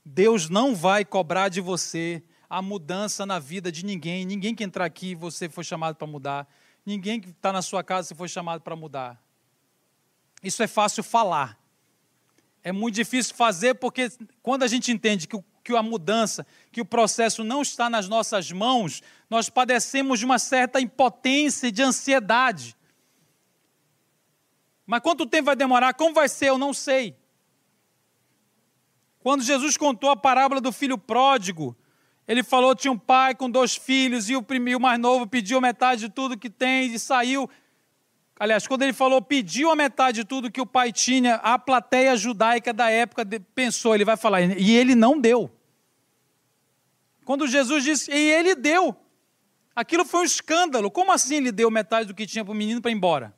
Deus 0.06 0.52
não 0.52 0.76
vai 0.76 1.04
cobrar 1.04 1.50
de 1.50 1.60
você 1.60 2.22
a 2.48 2.62
mudança 2.62 3.26
na 3.26 3.40
vida 3.40 3.72
de 3.72 3.84
ninguém. 3.84 4.24
Ninguém 4.24 4.54
que 4.54 4.64
entrar 4.64 4.86
aqui, 4.86 5.16
você 5.16 5.50
foi 5.50 5.64
chamado 5.64 5.96
para 5.96 6.06
mudar. 6.06 6.48
Ninguém 6.86 7.20
que 7.20 7.30
está 7.30 7.52
na 7.52 7.64
sua 7.64 7.84
casa, 7.84 8.10
você 8.10 8.14
foi 8.14 8.28
chamado 8.28 8.62
para 8.62 8.76
mudar. 8.76 9.20
Isso 10.44 10.62
é 10.62 10.68
fácil 10.68 11.02
falar. 11.02 11.63
É 12.64 12.72
muito 12.72 12.96
difícil 12.96 13.36
fazer 13.36 13.76
porque 13.76 14.10
quando 14.42 14.64
a 14.64 14.68
gente 14.68 14.92
entende 14.92 15.28
que, 15.28 15.38
que 15.64 15.76
a 15.76 15.84
mudança, 15.84 16.48
que 16.72 16.80
o 16.80 16.86
processo 16.86 17.44
não 17.44 17.62
está 17.62 17.90
nas 17.90 18.08
nossas 18.08 18.52
mãos, 18.52 19.02
nós 19.30 19.50
padecemos 19.50 20.20
de 20.20 20.26
uma 20.26 20.40
certa 20.40 20.80
impotência 20.80 21.68
e 21.68 21.72
de 21.72 21.84
ansiedade. 21.84 22.76
Mas 24.86 25.02
quanto 25.02 25.26
tempo 25.26 25.46
vai 25.46 25.56
demorar? 25.56 25.94
Como 25.94 26.14
vai 26.14 26.30
ser? 26.30 26.50
Eu 26.50 26.58
não 26.58 26.74
sei. 26.74 27.16
Quando 29.20 29.44
Jesus 29.44 29.78
contou 29.78 30.10
a 30.10 30.16
parábola 30.16 30.60
do 30.60 30.72
filho 30.72 30.98
pródigo, 30.98 31.76
ele 32.28 32.44
falou 32.44 32.76
tinha 32.76 32.92
um 32.92 32.98
pai 32.98 33.36
com 33.36 33.50
dois 33.50 33.76
filhos 33.76 34.30
e 34.30 34.36
o, 34.36 34.42
primeiro, 34.42 34.80
o 34.80 34.82
mais 34.82 35.00
novo 35.00 35.28
pediu 35.28 35.60
metade 35.60 36.02
de 36.02 36.10
tudo 36.10 36.38
que 36.38 36.50
tem 36.50 36.94
e 36.94 37.00
saiu. 37.00 37.50
Aliás, 38.40 38.68
quando 38.68 38.82
ele 38.82 38.94
falou, 38.94 39.22
pediu 39.22 39.72
a 39.72 39.76
metade 39.76 40.22
de 40.22 40.28
tudo 40.28 40.52
que 40.52 40.60
o 40.60 40.66
pai 40.66 40.92
tinha, 40.92 41.36
a 41.36 41.58
plateia 41.60 42.18
judaica 42.18 42.74
da 42.74 42.90
época 42.90 43.26
pensou, 43.54 43.94
ele 43.94 44.04
vai 44.04 44.18
falar, 44.18 44.42
e 44.42 44.76
ele 44.76 44.96
não 44.96 45.20
deu. 45.20 45.52
Quando 47.24 47.48
Jesus 47.48 47.84
disse, 47.84 48.12
e 48.12 48.32
ele 48.32 48.56
deu. 48.56 48.96
Aquilo 49.76 50.04
foi 50.06 50.22
um 50.22 50.26
escândalo. 50.26 50.92
Como 50.92 51.12
assim 51.12 51.38
ele 51.38 51.52
deu 51.52 51.72
metade 51.72 52.08
do 52.08 52.14
que 52.14 52.28
tinha 52.28 52.44
para 52.44 52.52
o 52.52 52.56
menino 52.56 52.82
para 52.82 52.92
ir 52.92 52.96
embora? 52.96 53.34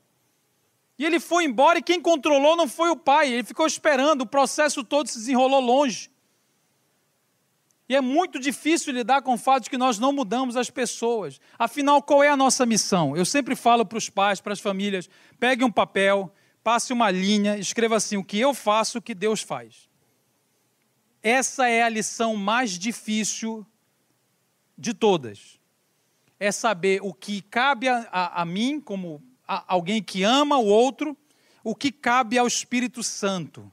E 0.97 1.05
ele 1.05 1.19
foi 1.19 1.43
embora 1.43 1.79
e 1.79 1.84
quem 1.84 2.01
controlou 2.01 2.55
não 2.55 2.67
foi 2.67 2.89
o 2.89 2.95
pai, 2.95 3.31
ele 3.31 3.43
ficou 3.43 3.67
esperando, 3.67 4.21
o 4.21 4.25
processo 4.25 4.84
todo 4.84 5.08
se 5.08 5.19
desenrolou 5.19 5.60
longe. 5.60 6.10
E 7.88 7.95
é 7.95 8.02
muito 8.02 8.39
difícil 8.39 8.91
lidar 8.93 9.21
com 9.21 9.36
o 9.36 9.38
fato 9.38 9.65
de 9.65 9.69
que 9.69 9.78
nós 9.78 10.00
não 10.00 10.12
mudamos 10.12 10.56
as 10.58 10.71
pessoas. 10.71 11.39
Afinal, 11.58 12.02
qual 12.02 12.24
é 12.24 12.30
a 12.30 12.38
nossa 12.38 12.65
missão? 12.65 13.15
Eu 13.15 13.26
sempre 13.26 13.56
falo 13.56 13.86
para 13.86 13.98
os 13.98 14.10
pais, 14.10 14.41
para 14.41 14.54
as 14.54 14.60
famílias: 14.60 15.08
pegue 15.39 15.63
um 15.63 15.71
papel, 15.71 16.34
passe 16.63 16.91
uma 16.91 17.12
linha, 17.12 17.58
escreva 17.58 17.95
assim: 17.95 18.17
o 18.17 18.24
que 18.24 18.39
eu 18.39 18.54
faço, 18.54 18.98
o 18.98 19.02
que 19.02 19.13
Deus 19.13 19.41
faz. 19.41 19.88
Essa 21.21 21.67
é 21.67 21.84
a 21.84 21.89
lição 21.89 22.36
mais 22.36 22.71
difícil 22.71 23.65
de 24.78 24.93
todas. 24.93 25.60
É 26.39 26.52
saber 26.52 27.02
o 27.02 27.13
que 27.13 27.41
cabe 27.41 27.88
a, 27.88 28.08
a, 28.12 28.41
a 28.41 28.45
mim, 28.45 28.82
como 28.82 29.24
a, 29.48 29.63
alguém 29.74 30.02
que 30.02 30.24
ama 30.24 30.58
o 30.58 30.65
outro, 30.65 31.15
o 31.63 31.76
que 31.76 31.91
cabe 31.91 32.38
ao 32.38 32.48
Espírito 32.48 33.04
Santo. 33.04 33.71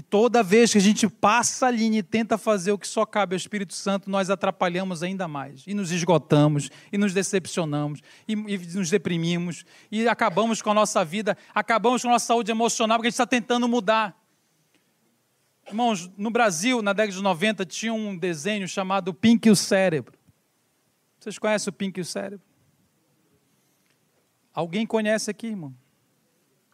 E 0.00 0.02
toda 0.02 0.42
vez 0.42 0.72
que 0.72 0.78
a 0.78 0.80
gente 0.80 1.06
passa 1.06 1.66
a 1.66 1.70
linha 1.70 1.98
e 1.98 2.02
tenta 2.02 2.38
fazer 2.38 2.72
o 2.72 2.78
que 2.78 2.88
só 2.88 3.04
cabe 3.04 3.34
ao 3.34 3.36
Espírito 3.36 3.74
Santo, 3.74 4.08
nós 4.08 4.30
atrapalhamos 4.30 5.02
ainda 5.02 5.28
mais. 5.28 5.62
E 5.66 5.74
nos 5.74 5.92
esgotamos, 5.92 6.70
e 6.90 6.96
nos 6.96 7.12
decepcionamos, 7.12 8.00
e, 8.26 8.32
e 8.32 8.56
nos 8.74 8.88
deprimimos, 8.88 9.62
e 9.92 10.08
acabamos 10.08 10.62
com 10.62 10.70
a 10.70 10.74
nossa 10.74 11.04
vida, 11.04 11.36
acabamos 11.54 12.00
com 12.00 12.08
a 12.08 12.12
nossa 12.12 12.24
saúde 12.24 12.50
emocional, 12.50 12.96
porque 12.96 13.08
a 13.08 13.10
gente 13.10 13.14
está 13.16 13.26
tentando 13.26 13.68
mudar. 13.68 14.18
Irmãos, 15.68 16.10
no 16.16 16.30
Brasil, 16.30 16.80
na 16.80 16.94
década 16.94 17.18
de 17.18 17.22
90, 17.22 17.66
tinha 17.66 17.92
um 17.92 18.16
desenho 18.16 18.66
chamado 18.66 19.12
Pink 19.12 19.48
e 19.48 19.50
o 19.50 19.56
Cérebro. 19.56 20.18
Vocês 21.18 21.38
conhecem 21.38 21.68
o 21.68 21.74
Pink 21.74 21.98
e 21.98 22.00
o 22.00 22.06
Cérebro? 22.06 22.46
Alguém 24.54 24.86
conhece 24.86 25.30
aqui, 25.30 25.48
irmão? 25.48 25.76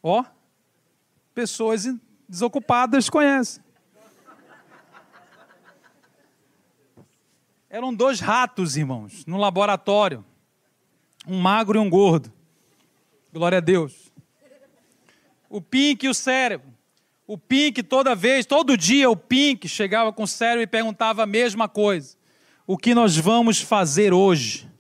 Ó, 0.01 0.25
pessoas 1.35 1.87
desocupadas 2.29 3.09
conhecem. 3.09 3.63
Eram 7.69 7.95
dois 7.95 8.21
ratos, 8.21 8.77
irmãos, 8.77 9.27
no 9.27 9.37
laboratório. 9.37 10.25
Um 11.27 11.39
magro 11.39 11.79
e 11.79 11.81
um 11.81 11.91
gordo. 11.91 12.33
Glória 13.33 13.59
a 13.59 13.61
Deus. 13.61 14.13
O 15.51 15.61
Pink 15.61 16.07
e 16.07 16.09
o 16.09 16.15
cérebro. 16.15 16.73
O 17.27 17.37
Pink, 17.37 17.83
toda 17.83 18.15
vez, 18.15 18.47
todo 18.47 18.77
dia, 18.77 19.11
o 19.11 19.17
Pink 19.17 19.69
chegava 19.69 20.13
com 20.13 20.23
o 20.23 20.29
cérebro 20.29 20.63
e 20.63 20.67
perguntava 20.67 21.25
a 21.25 21.27
mesma 21.27 21.69
coisa: 21.69 22.17
O 22.67 22.79
que 22.79 22.95
nós 22.95 23.17
vamos 23.17 23.61
fazer 23.61 24.13
hoje? 24.13 24.71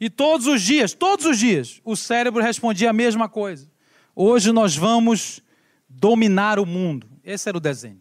E 0.00 0.10
todos 0.10 0.46
os 0.46 0.60
dias, 0.60 0.92
todos 0.92 1.24
os 1.24 1.38
dias, 1.38 1.80
o 1.84 1.96
cérebro 1.96 2.42
respondia 2.42 2.90
a 2.90 2.92
mesma 2.92 3.28
coisa. 3.28 3.68
Hoje 4.14 4.52
nós 4.52 4.76
vamos 4.76 5.40
dominar 5.88 6.58
o 6.58 6.66
mundo. 6.66 7.08
Esse 7.24 7.48
era 7.48 7.56
o 7.56 7.60
desenho. 7.60 8.00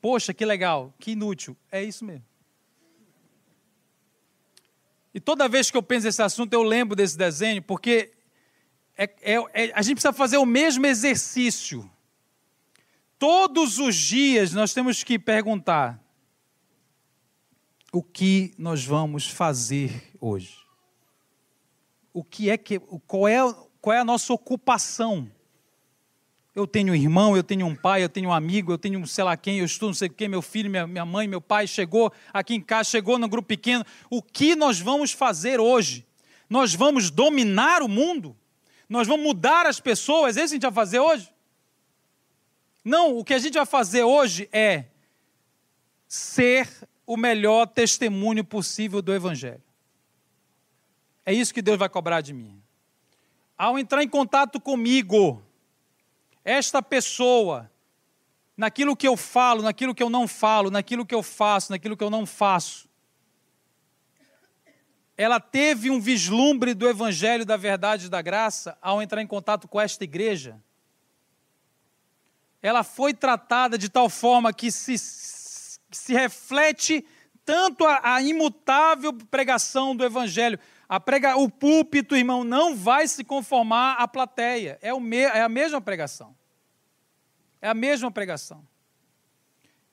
Poxa, 0.00 0.32
que 0.32 0.44
legal, 0.44 0.94
que 0.98 1.12
inútil. 1.12 1.56
É 1.70 1.82
isso 1.82 2.04
mesmo. 2.04 2.24
E 5.12 5.20
toda 5.20 5.48
vez 5.48 5.70
que 5.70 5.76
eu 5.76 5.82
penso 5.82 6.06
nesse 6.06 6.22
assunto, 6.22 6.52
eu 6.52 6.62
lembro 6.62 6.94
desse 6.94 7.16
desenho, 7.16 7.62
porque 7.62 8.12
é, 8.96 9.04
é, 9.22 9.34
é, 9.34 9.72
a 9.74 9.82
gente 9.82 9.94
precisa 9.94 10.12
fazer 10.12 10.36
o 10.36 10.46
mesmo 10.46 10.86
exercício. 10.86 11.90
Todos 13.18 13.78
os 13.78 13.96
dias 13.96 14.52
nós 14.52 14.74
temos 14.74 15.02
que 15.02 15.18
perguntar: 15.18 15.98
o 17.90 18.02
que 18.02 18.54
nós 18.58 18.84
vamos 18.84 19.26
fazer 19.26 20.12
hoje? 20.20 20.58
O 22.12 22.22
que 22.22 22.50
é 22.50 22.58
que 22.58 22.78
qual 22.78 23.26
é 23.26 23.38
qual 23.80 23.94
é 23.94 24.00
a 24.00 24.04
nossa 24.04 24.32
ocupação? 24.32 25.30
Eu 26.56 26.66
tenho 26.66 26.94
um 26.94 26.96
irmão, 26.96 27.36
eu 27.36 27.44
tenho 27.44 27.66
um 27.66 27.76
pai, 27.76 28.02
eu 28.02 28.08
tenho 28.08 28.30
um 28.30 28.32
amigo, 28.32 28.72
eu 28.72 28.78
tenho 28.78 28.98
um 28.98 29.04
sei 29.04 29.22
lá 29.22 29.36
quem, 29.36 29.58
eu 29.58 29.66
estou 29.66 29.90
não 29.90 29.94
sei 29.94 30.08
o 30.08 30.10
quê, 30.10 30.26
meu 30.26 30.40
filho, 30.40 30.70
minha, 30.70 30.86
minha 30.86 31.04
mãe, 31.04 31.28
meu 31.28 31.38
pai 31.38 31.66
chegou 31.66 32.10
aqui 32.32 32.54
em 32.54 32.62
casa, 32.62 32.84
chegou 32.84 33.18
no 33.18 33.28
grupo 33.28 33.46
pequeno. 33.46 33.84
O 34.08 34.22
que 34.22 34.56
nós 34.56 34.80
vamos 34.80 35.12
fazer 35.12 35.60
hoje? 35.60 36.06
Nós 36.48 36.74
vamos 36.74 37.10
dominar 37.10 37.82
o 37.82 37.88
mundo? 37.88 38.34
Nós 38.88 39.06
vamos 39.06 39.26
mudar 39.26 39.66
as 39.66 39.80
pessoas? 39.80 40.38
É 40.38 40.44
isso 40.44 40.54
a 40.54 40.56
gente 40.56 40.62
vai 40.62 40.72
fazer 40.72 40.98
hoje? 40.98 41.30
Não, 42.82 43.18
o 43.18 43.22
que 43.22 43.34
a 43.34 43.38
gente 43.38 43.52
vai 43.52 43.66
fazer 43.66 44.04
hoje 44.04 44.48
é 44.50 44.86
ser 46.08 46.66
o 47.06 47.18
melhor 47.18 47.66
testemunho 47.66 48.42
possível 48.42 49.02
do 49.02 49.12
Evangelho. 49.12 49.62
É 51.26 51.34
isso 51.34 51.52
que 51.52 51.60
Deus 51.60 51.78
vai 51.78 51.90
cobrar 51.90 52.22
de 52.22 52.32
mim. 52.32 52.62
Ao 53.58 53.78
entrar 53.78 54.02
em 54.02 54.08
contato 54.08 54.58
comigo, 54.58 55.42
esta 56.46 56.80
pessoa, 56.80 57.70
naquilo 58.56 58.96
que 58.96 59.06
eu 59.06 59.16
falo, 59.16 59.62
naquilo 59.62 59.94
que 59.94 60.02
eu 60.02 60.08
não 60.08 60.26
falo, 60.28 60.70
naquilo 60.70 61.04
que 61.04 61.14
eu 61.14 61.22
faço, 61.22 61.72
naquilo 61.72 61.96
que 61.96 62.04
eu 62.04 62.08
não 62.10 62.24
faço, 62.24 62.88
ela 65.16 65.40
teve 65.40 65.90
um 65.90 66.00
vislumbre 66.00 66.72
do 66.72 66.88
Evangelho 66.88 67.44
da 67.44 67.56
verdade 67.56 68.06
e 68.06 68.08
da 68.08 68.22
graça 68.22 68.78
ao 68.80 69.02
entrar 69.02 69.20
em 69.20 69.26
contato 69.26 69.66
com 69.66 69.80
esta 69.80 70.04
igreja. 70.04 70.62
Ela 72.62 72.84
foi 72.84 73.12
tratada 73.12 73.76
de 73.76 73.88
tal 73.88 74.08
forma 74.08 74.52
que 74.52 74.70
se 74.70 74.96
se 75.90 76.12
reflete 76.12 77.04
tanto 77.44 77.84
a, 77.84 78.14
a 78.14 78.22
imutável 78.22 79.12
pregação 79.12 79.94
do 79.94 80.04
Evangelho. 80.04 80.58
Prega, 81.04 81.36
o 81.36 81.48
púlpito, 81.48 82.16
irmão, 82.16 82.44
não 82.44 82.76
vai 82.76 83.08
se 83.08 83.24
conformar 83.24 83.94
à 83.94 84.06
plateia. 84.06 84.78
É, 84.80 84.92
me, 84.98 85.18
é 85.18 85.42
a 85.42 85.48
mesma 85.48 85.80
pregação. 85.80 86.35
É 87.60 87.68
a 87.68 87.74
mesma 87.74 88.10
pregação. 88.10 88.66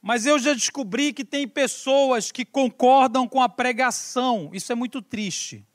Mas 0.02 0.26
eu 0.26 0.38
já 0.38 0.54
descobri 0.54 1.14
que 1.14 1.24
tem 1.24 1.48
pessoas 1.48 2.30
que 2.30 2.44
concordam 2.44 3.28
com 3.28 3.42
a 3.42 3.48
pregação. 3.48 4.50
Isso 4.52 4.72
é 4.72 4.76
muito 4.76 5.02
triste. 5.02 5.66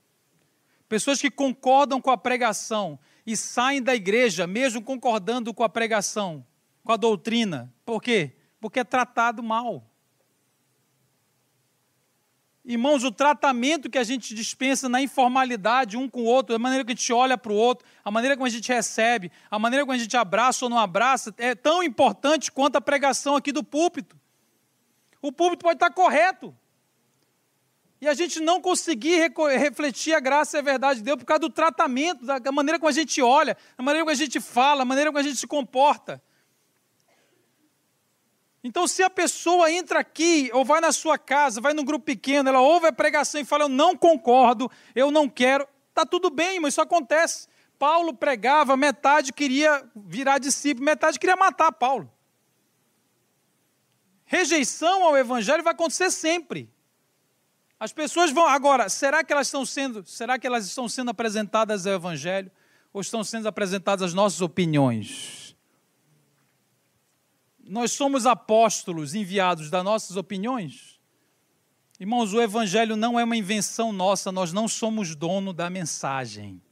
Pessoas 0.87 1.19
que 1.19 1.31
concordam 1.31 2.01
com 2.01 2.11
a 2.11 2.17
pregação 2.17 2.99
e 3.27 3.35
saem 3.37 3.83
da 3.83 3.95
igreja, 3.95 4.47
mesmo 4.47 4.83
concordando 4.83 5.55
com 5.55 5.65
a 5.65 5.69
pregação, 5.69 6.45
com 6.85 6.93
a 6.93 6.97
doutrina. 6.97 7.73
Por 7.87 8.03
quê? 8.03 8.33
Porque 8.61 8.81
é 8.81 8.85
tratado 8.85 9.43
mal. 9.43 9.88
Irmãos, 12.69 13.03
o 13.03 13.11
tratamento 13.11 13.89
que 13.89 13.97
a 13.97 14.05
gente 14.05 14.35
dispensa 14.35 14.91
na 14.91 15.01
informalidade 15.01 15.97
um 15.97 16.07
com 16.07 16.21
o 16.21 16.25
outro, 16.27 16.55
a 16.55 16.59
maneira 16.59 16.85
que 16.85 16.93
a 16.93 16.95
gente 16.95 17.11
olha 17.15 17.39
para 17.39 17.51
o 17.51 17.55
outro, 17.55 17.89
a 18.05 18.11
maneira 18.11 18.37
como 18.37 18.47
a 18.47 18.51
gente 18.51 18.71
recebe, 18.71 19.33
a 19.51 19.59
maneira 19.59 19.87
como 19.87 19.95
a 19.95 19.97
gente 19.97 20.15
abraça 20.19 20.67
ou 20.67 20.69
não 20.69 20.79
abraça, 20.79 21.35
é 21.39 21.55
tão 21.55 21.83
importante 21.83 22.53
quanto 22.53 22.77
a 22.77 22.81
pregação 22.83 23.37
aqui 23.37 23.53
do 23.53 23.65
púlpito. 23.65 24.15
O 25.23 25.33
púlpito 25.33 25.63
pode 25.63 25.77
estar 25.77 25.91
correto. 25.91 26.55
E 28.03 28.07
a 28.07 28.13
gente 28.13 28.39
não 28.39 28.61
conseguir 28.61 29.33
refletir 29.59 30.13
a 30.13 30.21
graça 30.21 30.59
e 30.59 30.61
a 30.61 30.63
verdade 30.63 30.99
de 30.99 31.07
Deus 31.07 31.17
por 31.17 31.25
causa 31.25 31.41
do 31.41 31.51
tratamento, 31.51 32.27
da 32.27 32.53
maneira 32.53 32.79
como 32.79 32.91
a 32.91 32.93
gente 32.93 33.23
olha, 33.23 33.57
da 33.79 33.83
maneira 33.83 34.05
como 34.05 34.13
a 34.13 34.15
gente 34.15 34.41
fala, 34.41 34.83
a 34.83 34.85
maneira 34.85 35.11
como 35.11 35.19
a 35.19 35.23
gente 35.23 35.39
se 35.39 35.47
comporta. 35.47 36.23
Então, 38.69 38.87
se 38.87 39.03
a 39.03 39.09
pessoa 39.09 39.73
entra 39.73 39.99
aqui, 39.99 40.51
ou 40.53 40.63
vai 40.63 40.79
na 40.79 40.93
sua 40.93 41.17
casa, 41.17 41.59
vai 41.59 41.73
num 41.73 41.83
grupo 41.83 42.05
pequeno, 42.05 42.51
ela 42.51 42.61
ouve 42.61 42.87
a 42.87 42.93
pregação 42.93 43.41
e 43.41 43.45
fala: 43.45 43.65
Eu 43.65 43.69
não 43.71 43.97
concordo, 43.97 44.71
eu 44.95 45.11
não 45.11 45.27
quero, 45.27 45.67
está 45.89 46.05
tudo 46.05 46.29
bem, 46.29 46.61
mas 46.61 46.75
isso 46.75 46.83
acontece. 46.83 47.49
Paulo 47.79 48.13
pregava, 48.13 48.77
metade 48.77 49.33
queria 49.33 49.83
virar 49.97 50.37
discípulo, 50.37 50.85
metade 50.85 51.19
queria 51.19 51.35
matar 51.35 51.73
Paulo. 51.73 52.13
Rejeição 54.27 55.03
ao 55.03 55.17
evangelho 55.17 55.65
vai 55.65 55.73
acontecer 55.73 56.11
sempre. 56.11 56.71
As 57.81 57.91
pessoas 57.91 58.31
vão 58.31 58.47
agora, 58.47 58.91
será 58.91 59.25
que 59.25 59.33
elas 59.33 59.47
estão 59.47 59.65
sendo, 59.65 60.05
será 60.05 60.39
que 60.39 60.47
elas 60.47 60.67
estão 60.67 60.87
sendo 60.91 61.11
apresentadas 61.11 61.87
ao 61.87 61.95
evangelho 61.95 62.51
ou 62.93 63.01
estão 63.01 63.25
sendo 63.25 63.49
apresentadas 63.49 64.03
as 64.03 64.13
nossas 64.13 64.43
opiniões? 64.43 65.48
Nós 67.69 67.93
somos 67.93 68.27
apóstolos 68.27 69.15
enviados 69.15 69.71
das 69.71 69.85
nossas 69.85 70.17
opiniões? 70.17 70.99
Irmãos, 72.01 72.33
o 72.33 72.41
Evangelho 72.41 72.97
não 72.97 73.19
é 73.19 73.25
uma 73.25 73.37
invenção 73.37 73.93
nossa, 73.93 74.33
nós 74.33 74.53
não 74.53 74.67
somos 74.67 75.15
dono 75.15 75.53
da 75.53 75.69
mensagem. 75.69 76.63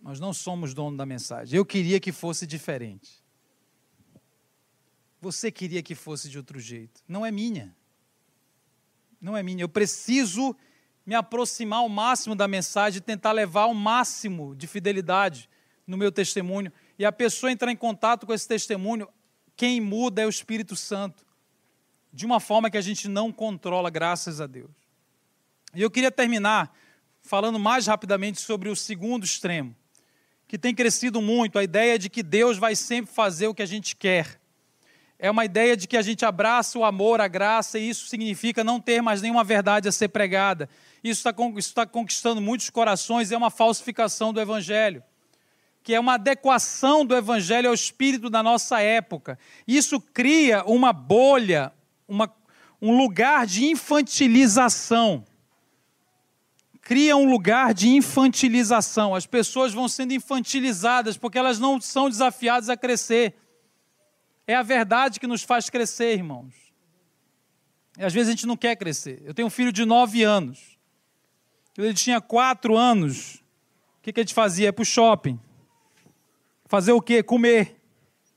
Nós 0.00 0.20
não 0.20 0.32
somos 0.32 0.72
dono 0.72 0.96
da 0.96 1.04
mensagem. 1.04 1.56
Eu 1.56 1.66
queria 1.66 1.98
que 1.98 2.12
fosse 2.12 2.46
diferente. 2.46 3.24
Você 5.20 5.50
queria 5.50 5.82
que 5.82 5.94
fosse 5.94 6.28
de 6.28 6.38
outro 6.38 6.60
jeito. 6.60 7.02
Não 7.08 7.26
é 7.26 7.32
minha. 7.32 7.76
Não 9.20 9.36
é 9.36 9.42
minha. 9.42 9.64
Eu 9.64 9.68
preciso 9.68 10.54
me 11.04 11.14
aproximar 11.14 11.80
ao 11.80 11.88
máximo 11.88 12.36
da 12.36 12.46
mensagem, 12.46 13.02
tentar 13.02 13.32
levar 13.32 13.66
o 13.66 13.74
máximo 13.74 14.54
de 14.54 14.66
fidelidade 14.66 15.50
no 15.84 15.96
meu 15.96 16.12
testemunho. 16.12 16.72
E 16.96 17.04
a 17.04 17.10
pessoa 17.10 17.50
entrar 17.50 17.72
em 17.72 17.76
contato 17.76 18.26
com 18.26 18.32
esse 18.32 18.46
testemunho, 18.46 19.08
quem 19.56 19.80
muda 19.80 20.22
é 20.22 20.26
o 20.26 20.30
Espírito 20.30 20.76
Santo. 20.76 21.24
De 22.12 22.24
uma 22.24 22.38
forma 22.40 22.70
que 22.70 22.76
a 22.76 22.82
gente 22.82 23.08
não 23.08 23.32
controla, 23.32 23.90
graças 23.90 24.40
a 24.40 24.46
Deus. 24.46 24.70
E 25.74 25.82
eu 25.82 25.90
queria 25.90 26.10
terminar 26.10 26.72
falando 27.22 27.58
mais 27.58 27.86
rapidamente 27.86 28.40
sobre 28.40 28.68
o 28.68 28.76
segundo 28.76 29.24
extremo, 29.24 29.74
que 30.46 30.56
tem 30.56 30.74
crescido 30.74 31.20
muito, 31.20 31.58
a 31.58 31.64
ideia 31.64 31.98
de 31.98 32.08
que 32.08 32.22
Deus 32.22 32.56
vai 32.56 32.76
sempre 32.76 33.12
fazer 33.12 33.48
o 33.48 33.54
que 33.54 33.62
a 33.62 33.66
gente 33.66 33.96
quer. 33.96 34.40
É 35.18 35.30
uma 35.30 35.44
ideia 35.44 35.76
de 35.76 35.88
que 35.88 35.96
a 35.96 36.02
gente 36.02 36.24
abraça 36.24 36.78
o 36.78 36.84
amor, 36.84 37.20
a 37.20 37.26
graça, 37.26 37.78
e 37.78 37.88
isso 37.88 38.06
significa 38.06 38.62
não 38.62 38.80
ter 38.80 39.02
mais 39.02 39.20
nenhuma 39.20 39.42
verdade 39.42 39.88
a 39.88 39.92
ser 39.92 40.08
pregada. 40.08 40.68
Isso 41.02 41.26
está 41.26 41.32
tá 41.74 41.86
conquistando 41.86 42.40
muitos 42.40 42.70
corações, 42.70 43.32
é 43.32 43.36
uma 43.36 43.50
falsificação 43.50 44.32
do 44.32 44.40
Evangelho, 44.40 45.02
que 45.86 45.94
é 45.94 46.00
uma 46.00 46.14
adequação 46.14 47.06
do 47.06 47.14
Evangelho 47.14 47.68
ao 47.68 47.74
espírito 47.74 48.28
da 48.28 48.42
nossa 48.42 48.80
época. 48.80 49.38
Isso 49.68 50.00
cria 50.00 50.64
uma 50.64 50.92
bolha, 50.92 51.72
uma, 52.08 52.28
um 52.82 52.98
lugar 52.98 53.46
de 53.46 53.66
infantilização. 53.66 55.24
Cria 56.80 57.16
um 57.16 57.30
lugar 57.30 57.72
de 57.72 57.88
infantilização. 57.88 59.14
As 59.14 59.26
pessoas 59.26 59.72
vão 59.72 59.88
sendo 59.88 60.12
infantilizadas 60.12 61.16
porque 61.16 61.38
elas 61.38 61.60
não 61.60 61.80
são 61.80 62.10
desafiadas 62.10 62.68
a 62.68 62.76
crescer. 62.76 63.36
É 64.44 64.56
a 64.56 64.64
verdade 64.64 65.20
que 65.20 65.26
nos 65.28 65.44
faz 65.44 65.70
crescer, 65.70 66.14
irmãos. 66.14 66.52
E 67.96 68.04
às 68.04 68.12
vezes 68.12 68.26
a 68.26 68.32
gente 68.32 68.46
não 68.48 68.56
quer 68.56 68.74
crescer. 68.74 69.22
Eu 69.24 69.32
tenho 69.32 69.46
um 69.46 69.52
filho 69.52 69.70
de 69.70 69.84
nove 69.84 70.24
anos. 70.24 70.76
Quando 71.76 71.84
ele 71.84 71.94
tinha 71.94 72.20
quatro 72.20 72.76
anos, 72.76 73.36
o 74.00 74.02
que, 74.02 74.12
que 74.12 74.18
a 74.18 74.24
gente 74.24 74.34
fazia? 74.34 74.64
Ia 74.64 74.72
para 74.72 74.82
o 74.82 74.84
shopping. 74.84 75.38
Fazer 76.66 76.92
o 76.92 77.00
quê? 77.00 77.22
Comer. 77.22 77.80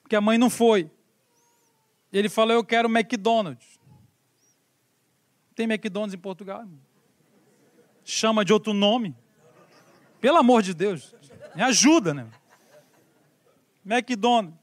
Porque 0.02 0.16
a 0.16 0.22
mãe 0.22 0.38
não 0.38 0.50
foi. 0.50 0.90
Ele 2.12 2.30
falou: 2.30 2.54
Eu 2.54 2.64
quero 2.64 2.90
McDonald's. 2.90 3.80
Tem 5.56 5.66
McDonald's 5.66 6.14
em 6.14 6.18
Portugal? 6.18 6.66
Chama 8.04 8.46
de 8.46 8.54
outro 8.54 8.74
nome. 8.74 9.16
Pelo 10.22 10.38
amor 10.38 10.62
de 10.62 10.74
Deus. 10.74 11.14
Me 11.56 11.62
ajuda, 11.62 12.14
né? 12.14 12.28
McDonald's. 13.86 14.58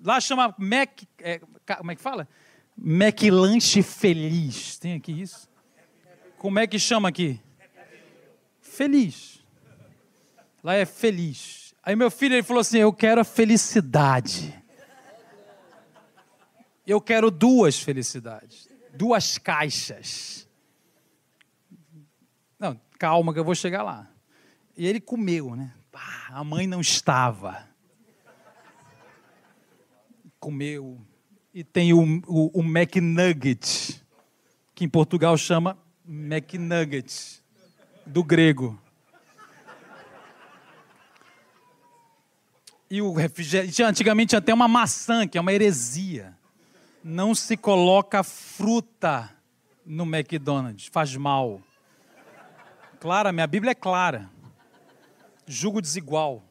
Lá 0.00 0.20
chama 0.20 0.54
Mac. 0.58 1.02
É, 1.18 1.40
como 1.76 1.90
é 1.90 1.96
que 1.96 2.02
fala? 2.02 2.28
McLanche 2.76 3.82
Feliz. 3.82 4.78
Tem 4.78 4.94
aqui 4.94 5.20
isso? 5.20 5.48
Como 6.38 6.58
é 6.58 6.66
que 6.66 6.78
chama 6.78 7.08
aqui? 7.08 7.40
Feliz. 8.60 9.44
Lá 10.62 10.74
é 10.74 10.84
feliz. 10.84 11.67
Aí 11.88 11.96
meu 11.96 12.10
filho 12.10 12.34
ele 12.34 12.42
falou 12.42 12.60
assim: 12.60 12.76
Eu 12.76 12.92
quero 12.92 13.18
a 13.18 13.24
felicidade. 13.24 14.54
Eu 16.86 17.00
quero 17.00 17.30
duas 17.30 17.80
felicidades. 17.80 18.68
Duas 18.92 19.38
caixas. 19.38 20.46
Não, 22.58 22.78
calma 22.98 23.32
que 23.32 23.38
eu 23.38 23.44
vou 23.44 23.54
chegar 23.54 23.82
lá. 23.82 24.06
E 24.76 24.86
ele 24.86 25.00
comeu, 25.00 25.56
né? 25.56 25.72
a 26.28 26.44
mãe 26.44 26.66
não 26.66 26.82
estava 26.82 27.66
comeu. 30.38 31.00
E 31.54 31.64
tem 31.64 31.94
o, 31.94 32.02
o, 32.26 32.60
o 32.60 32.62
McNugget, 32.62 34.04
que 34.74 34.84
em 34.84 34.88
Portugal 34.90 35.38
chama 35.38 35.78
McNugget, 36.06 37.42
do 38.04 38.22
grego. 38.22 38.78
E 42.90 43.02
o 43.02 43.12
refrigerante, 43.12 43.82
antigamente 43.82 44.30
tinha 44.30 44.38
até 44.38 44.52
uma 44.52 44.66
maçã, 44.66 45.26
que 45.26 45.36
é 45.36 45.40
uma 45.40 45.52
heresia. 45.52 46.34
Não 47.04 47.34
se 47.34 47.56
coloca 47.56 48.22
fruta 48.22 49.30
no 49.84 50.04
McDonald's, 50.04 50.88
faz 50.90 51.14
mal. 51.16 51.60
Clara, 52.98 53.32
minha 53.32 53.46
Bíblia 53.46 53.72
é 53.72 53.74
clara. 53.74 54.30
Jugo 55.46 55.80
desigual. 55.80 56.42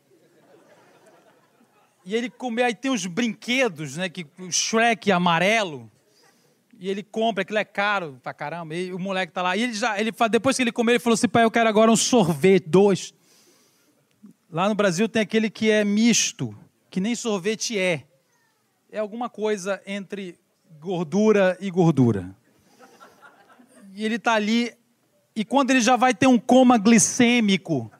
E 2.05 2.15
ele 2.15 2.29
come, 2.29 2.63
aí 2.63 2.73
tem 2.73 2.89
os 2.89 3.05
brinquedos, 3.05 3.97
né? 3.97 4.07
Que 4.07 4.25
o 4.39 4.51
Shrek 4.51 5.11
amarelo. 5.11 5.91
E 6.79 6.89
ele 6.89 7.03
compra, 7.03 7.41
aquilo 7.41 7.57
é 7.57 7.65
caro 7.65 8.19
pra 8.23 8.33
caramba. 8.33 8.75
E 8.75 8.93
o 8.93 8.99
moleque 8.99 9.33
tá 9.33 9.41
lá. 9.41 9.57
E 9.57 9.63
ele 9.63 9.73
já, 9.73 9.99
ele, 9.99 10.11
depois 10.29 10.55
que 10.55 10.63
ele 10.63 10.71
comeu, 10.71 10.93
ele 10.93 10.99
falou 10.99 11.15
assim: 11.15 11.27
pai, 11.27 11.43
eu 11.43 11.51
quero 11.51 11.67
agora 11.67 11.91
um 11.91 11.95
sorvete, 11.95 12.69
dois. 12.69 13.13
Lá 14.49 14.69
no 14.69 14.75
Brasil 14.75 15.09
tem 15.09 15.21
aquele 15.21 15.49
que 15.49 15.69
é 15.69 15.83
misto, 15.83 16.57
que 16.89 17.01
nem 17.01 17.15
sorvete 17.15 17.77
é. 17.77 18.05
É 18.89 18.97
alguma 18.97 19.29
coisa 19.29 19.81
entre 19.85 20.39
gordura 20.79 21.57
e 21.59 21.69
gordura. 21.69 22.33
E 23.93 24.05
ele 24.05 24.17
tá 24.17 24.33
ali, 24.35 24.73
e 25.35 25.43
quando 25.43 25.71
ele 25.71 25.81
já 25.81 25.97
vai 25.97 26.13
ter 26.13 26.27
um 26.27 26.39
coma 26.39 26.77
glicêmico, 26.77 27.91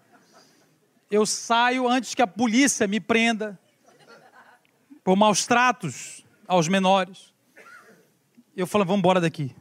eu 1.12 1.26
saio 1.26 1.86
antes 1.86 2.16
que 2.16 2.22
a 2.22 2.28
polícia 2.28 2.88
me 2.88 3.02
prenda 3.02 3.60
por 5.04 5.18
maus 5.18 5.46
tratos 5.46 6.26
aos 6.48 6.70
menores. 6.70 7.34
Eu 8.56 8.66
falo, 8.66 8.86
vamos 8.86 9.00
embora 9.00 9.20
daqui. 9.20 9.54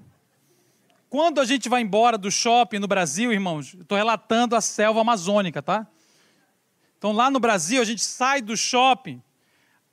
Quando 1.10 1.40
a 1.40 1.44
gente 1.44 1.68
vai 1.68 1.82
embora 1.82 2.16
do 2.16 2.30
shopping 2.30 2.78
no 2.78 2.86
Brasil, 2.86 3.32
irmãos, 3.32 3.74
estou 3.74 3.98
relatando 3.98 4.54
a 4.54 4.60
selva 4.60 5.00
amazônica, 5.00 5.60
tá? 5.60 5.86
Então 6.98 7.12
lá 7.12 7.30
no 7.30 7.38
Brasil, 7.38 7.80
a 7.80 7.84
gente 7.84 8.02
sai 8.02 8.40
do 8.40 8.56
shopping, 8.56 9.22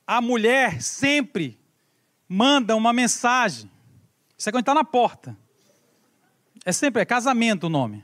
a 0.06 0.22
mulher 0.22 0.82
sempre 0.82 1.60
manda 2.28 2.76
uma 2.76 2.92
mensagem. 2.92 3.70
Isso 4.38 4.50
é 4.50 4.52
quando 4.52 4.64
está 4.64 4.74
na 4.74 4.84
porta. 4.84 5.38
É 6.66 6.72
sempre, 6.72 7.02
é 7.02 7.06
casamento 7.06 7.68
o 7.68 7.70
nome. 7.70 8.04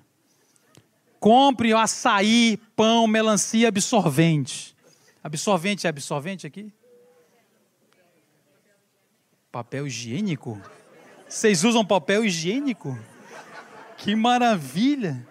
Compre 1.19 1.73
açaí, 1.73 2.57
pão, 2.75 3.07
melancia, 3.07 3.67
absorvente. 3.67 4.75
Absorvente 5.23 5.85
é 5.85 5.89
absorvente 5.89 6.47
aqui? 6.47 6.71
Papel 9.51 9.87
higiênico? 9.87 10.61
Vocês 11.27 11.63
usam 11.63 11.85
papel 11.85 12.23
higiênico? 12.23 12.97
Que 13.97 14.15
maravilha! 14.15 15.27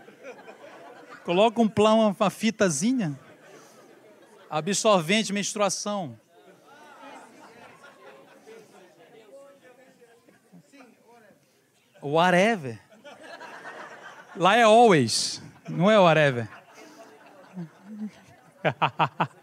Coloca 1.25 1.61
um 1.61 1.69
plano, 1.69 2.15
uma 2.19 2.31
fitazinha. 2.31 3.19
Absorvente, 4.51 5.33
menstruação. 5.33 6.19
Whatever. 12.01 12.81
Lá 14.37 14.57
é 14.57 14.63
always, 14.63 15.43
não 15.69 15.91
é 15.91 15.99
whatever. 15.99 16.49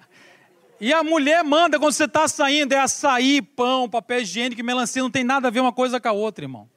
E 0.79 0.91
a 0.91 1.03
mulher 1.03 1.43
manda 1.43 1.79
quando 1.79 1.93
você 1.93 2.03
está 2.03 2.27
saindo, 2.27 2.73
é 2.73 2.79
açaí, 2.79 3.41
pão, 3.41 3.89
papel 3.89 4.19
higiênico, 4.21 4.61
melancia, 4.63 5.01
não 5.01 5.09
tem 5.09 5.23
nada 5.23 5.47
a 5.47 5.51
ver 5.51 5.61
uma 5.61 5.71
coisa 5.71 6.01
com 6.01 6.07
a 6.09 6.11
outra, 6.11 6.43
irmão. 6.43 6.69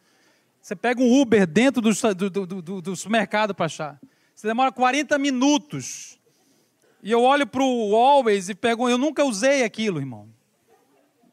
Você 0.62 0.76
pega 0.76 1.00
um 1.00 1.20
Uber 1.20 1.46
dentro 1.46 1.82
do, 1.82 1.90
do, 2.14 2.46
do, 2.46 2.82
do 2.82 2.96
supermercado 2.96 3.54
para 3.54 3.66
achar. 3.66 4.00
Você 4.34 4.46
demora 4.46 4.70
40 4.70 5.18
minutos. 5.18 6.17
E 7.02 7.10
eu 7.10 7.22
olho 7.22 7.46
para 7.46 7.62
o 7.62 7.94
Always 7.94 8.48
e 8.48 8.54
pergunto, 8.54 8.90
eu 8.90 8.98
nunca 8.98 9.24
usei 9.24 9.62
aquilo, 9.62 10.00
irmão. 10.00 10.28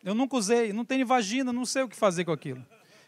Eu 0.03 0.13
nunca 0.13 0.37
usei, 0.37 0.71
não 0.71 0.85
tenho 0.85 1.05
vagina, 1.05 1.51
não 1.51 1.65
sei 1.65 1.81
o 1.83 1.89
que 1.89 1.95
fazer 1.95 2.25
com 2.25 2.31
aquilo. 2.31 2.63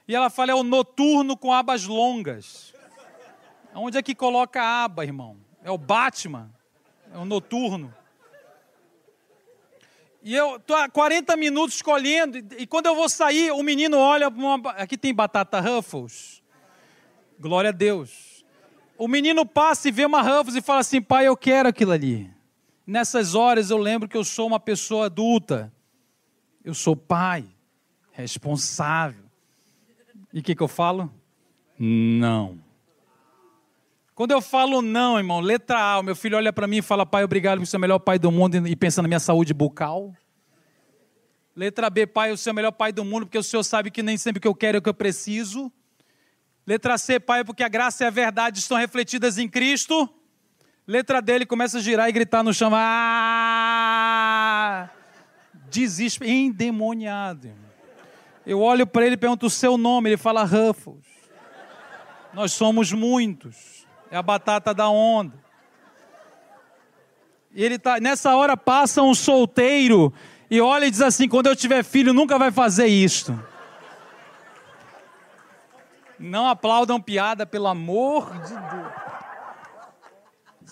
E 0.08 0.15
ela 0.15 0.30
fala, 0.30 0.52
é 0.52 0.56
o 0.56 0.63
noturno 0.63 1.38
com 1.38 1.54
abas 1.54 1.86
longas. 1.86 2.74
Onde 3.76 3.98
é 3.98 4.02
que 4.02 4.15
coloca 4.15 4.62
a 4.62 4.86
aba, 4.86 5.06
irmão? 5.06 5.38
É 5.63 5.70
o 5.70 5.78
Batman? 5.78 6.50
É 7.13 7.17
o 7.17 7.26
noturno? 7.26 7.93
E 10.24 10.34
eu 10.34 10.56
estou 10.56 10.76
há 10.76 10.89
40 10.89 11.38
minutos 11.38 11.76
escolhendo, 11.76 12.38
e 12.58 12.65
quando 12.65 12.88
eu 12.88 12.96
vou 12.96 13.08
sair, 13.08 13.52
o 13.52 13.62
menino 13.62 13.98
olha, 13.98 14.30
uma, 14.30 14.72
aqui 14.72 14.98
tem 14.98 15.13
batata 15.13 15.60
Ruffles. 15.60 16.41
Glória 17.39 17.70
a 17.70 17.72
Deus. 17.72 18.43
O 18.98 19.08
menino 19.08 19.46
passa 19.46 19.88
e 19.88 19.91
vê 19.91 20.06
uma 20.06 20.22
Ruffles 20.22 20.56
e 20.56 20.62
fala 20.62 20.80
assim: 20.80 21.02
pai, 21.02 21.28
eu 21.28 21.38
quero 21.38 21.70
aquilo 21.70 21.91
ali. 21.91 22.37
Nessas 22.88 23.36
horas 23.36 23.69
eu 23.69 23.78
lembro 23.78 24.08
que 24.08 24.15
eu 24.15 24.23
sou 24.23 24.47
uma 24.47 24.62
pessoa 24.62 25.07
adulta. 25.07 25.74
Eu 26.64 26.74
sou 26.74 26.95
pai, 26.95 27.45
responsável. 28.14 29.26
E 30.32 30.39
o 30.39 30.43
que, 30.43 30.55
que 30.55 30.64
eu 30.64 30.70
falo? 30.70 31.12
Não. 31.78 32.57
Quando 34.16 34.32
eu 34.32 34.41
falo 34.41 34.82
não, 34.82 35.18
irmão, 35.18 35.41
letra 35.41 35.78
A, 35.78 35.99
o 35.99 36.03
meu 36.03 36.16
filho 36.16 36.38
olha 36.38 36.53
para 36.53 36.66
mim 36.66 36.78
e 36.78 36.82
fala, 36.82 37.05
pai, 37.05 37.26
obrigado 37.26 37.59
por 37.59 37.68
ser 37.68 37.76
o 37.76 37.80
melhor 37.80 37.99
pai 37.99 38.18
do 38.18 38.32
mundo 38.32 38.66
e 38.66 38.76
pensa 38.76 39.01
na 39.01 39.07
minha 39.09 39.20
saúde 39.20 39.53
bucal. 39.53 40.16
Letra 41.53 41.89
B, 41.89 42.07
pai, 42.07 42.32
o 42.32 42.36
é 42.36 42.51
o 42.51 42.55
melhor 42.55 42.72
pai 42.72 42.93
do 42.93 43.03
mundo 43.03 43.26
porque 43.26 43.38
o 43.38 43.43
senhor 43.43 43.64
sabe 43.64 43.91
que 43.91 44.01
nem 44.01 44.18
sempre 44.18 44.39
o 44.39 44.41
que 44.41 44.47
eu 44.47 44.55
quero 44.55 44.78
é 44.78 44.80
o 44.80 44.82
que 44.82 44.89
eu 44.89 44.93
preciso. 44.93 45.72
Letra 46.66 46.97
C, 46.97 47.20
Pai, 47.20 47.45
porque 47.45 47.64
a 47.64 47.70
graça 47.70 48.03
e 48.03 48.07
a 48.07 48.09
verdade 48.09 48.59
estão 48.59 48.78
refletidas 48.78 49.38
em 49.38 49.47
Cristo. 49.47 50.09
Letra 50.88 51.22
D, 51.22 51.34
ele 51.34 51.46
começa 51.46 51.80
a 51.80 51.82
girar 51.82 52.08
e 52.08 52.14
gritar 52.14 52.42
no 52.44 52.54
chão. 52.54 52.72
Ah! 52.74 54.08
Desesperado, 55.70 56.32
endemoniado. 56.32 57.52
Eu 58.46 58.62
olho 58.62 58.88
para 58.88 59.06
ele 59.06 59.16
e 59.16 59.18
pergunto 59.18 59.48
o 59.48 59.50
seu 59.50 59.78
nome. 59.78 60.12
Ele 60.12 60.18
fala 60.18 60.46
Ruffles. 60.46 61.06
Nós 62.34 62.54
somos 62.54 62.94
muitos. 62.94 63.86
É 64.10 64.16
a 64.16 64.22
batata 64.22 64.74
da 64.74 64.88
onda. 64.88 65.36
E 67.54 67.62
ele 67.62 67.78
tá, 67.78 68.00
nessa 68.00 68.34
hora 68.38 68.56
passa 68.56 69.02
um 69.02 69.14
solteiro 69.14 70.14
e 70.50 70.62
olha 70.62 70.86
e 70.86 70.92
diz 70.92 71.02
assim: 71.02 71.28
quando 71.28 71.48
eu 71.48 71.56
tiver 71.56 71.84
filho, 71.84 72.14
nunca 72.14 72.40
vai 72.40 72.50
fazer 72.50 72.88
isto. 72.88 73.38
Não 76.18 76.48
aplaudam 76.48 77.02
piada, 77.02 77.46
pelo 77.46 77.68
amor 77.68 78.32
de 78.40 78.54
Deus. 78.54 79.07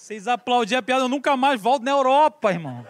Vocês 0.06 0.28
aplaudirem 0.28 0.78
a 0.78 0.84
piada, 0.84 1.06
eu 1.06 1.10
nunca 1.10 1.36
mais 1.36 1.60
volto 1.60 1.82
na 1.82 1.90
Europa, 1.90 2.52
irmão. 2.52 2.88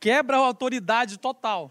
Quebra 0.00 0.38
a 0.38 0.40
autoridade 0.40 1.18
total. 1.18 1.70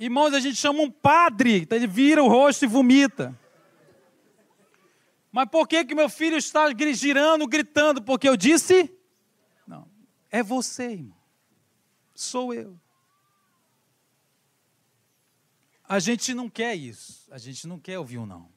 Irmãos, 0.00 0.34
a 0.34 0.40
gente 0.40 0.56
chama 0.56 0.82
um 0.82 0.90
padre, 0.90 1.58
então 1.58 1.78
ele 1.78 1.86
vira 1.86 2.24
o 2.24 2.26
rosto 2.26 2.64
e 2.64 2.66
vomita. 2.66 3.38
Mas 5.30 5.48
por 5.48 5.68
que 5.68 5.84
que 5.84 5.94
meu 5.94 6.08
filho 6.08 6.36
está 6.36 6.66
girando, 6.92 7.46
gritando? 7.46 8.02
Porque 8.02 8.28
eu 8.28 8.36
disse? 8.36 8.92
Não. 9.64 9.88
É 10.28 10.42
você, 10.42 10.90
irmão. 10.90 11.16
Sou 12.16 12.52
eu. 12.52 12.76
A 15.88 16.00
gente 16.00 16.34
não 16.34 16.50
quer 16.50 16.74
isso. 16.74 17.28
A 17.30 17.38
gente 17.38 17.64
não 17.68 17.78
quer 17.78 17.96
ouvir 18.00 18.18
um 18.18 18.26
não. 18.26 18.52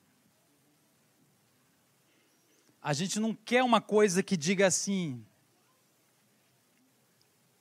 A 2.88 2.94
gente 2.94 3.20
não 3.20 3.34
quer 3.34 3.62
uma 3.64 3.82
coisa 3.82 4.24
que 4.24 4.38
diga 4.38 4.66
assim: 4.66 5.22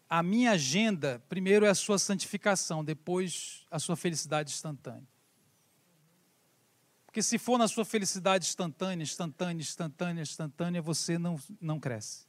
a 0.09 0.23
minha 0.23 0.53
agenda, 0.53 1.21
primeiro 1.29 1.67
é 1.67 1.69
a 1.69 1.75
sua 1.75 1.99
santificação, 1.99 2.85
depois 2.85 3.67
a 3.69 3.81
sua 3.81 3.97
felicidade 3.97 4.53
instantânea. 4.53 5.09
Porque 7.07 7.21
se 7.25 7.39
for 7.39 7.59
na 7.59 7.67
sua 7.67 7.85
felicidade 7.85 8.47
instantânea, 8.47 9.03
instantânea, 9.03 9.61
instantânea, 9.61 10.23
instantânea, 10.23 10.81
você 10.81 11.19
não, 11.19 11.41
não 11.61 11.81
cresce. 11.81 12.25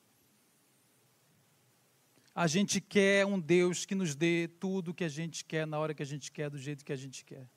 A 2.34 2.48
gente 2.48 2.82
quer 2.82 3.28
um 3.28 3.40
Deus 3.40 3.86
que 3.86 3.94
nos 3.94 4.16
dê 4.16 4.48
tudo 4.60 4.90
o 4.90 4.94
que 4.96 5.04
a 5.04 5.10
gente 5.10 5.46
quer, 5.46 5.68
na 5.68 5.78
hora 5.78 5.94
que 5.94 6.02
a 6.02 6.06
gente 6.08 6.32
quer, 6.32 6.50
do 6.50 6.58
jeito 6.58 6.84
que 6.84 6.94
a 6.94 6.98
gente 6.98 7.24
quer. 7.24 7.48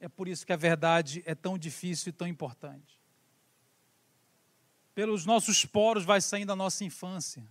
É 0.00 0.08
por 0.08 0.28
isso 0.28 0.46
que 0.46 0.52
a 0.54 0.56
verdade 0.56 1.22
é 1.26 1.34
tão 1.34 1.58
difícil 1.58 2.08
e 2.08 2.12
tão 2.12 2.26
importante. 2.26 3.03
Pelos 4.94 5.26
nossos 5.26 5.64
poros 5.64 6.04
vai 6.04 6.20
saindo 6.20 6.52
a 6.52 6.56
nossa 6.56 6.84
infância. 6.84 7.44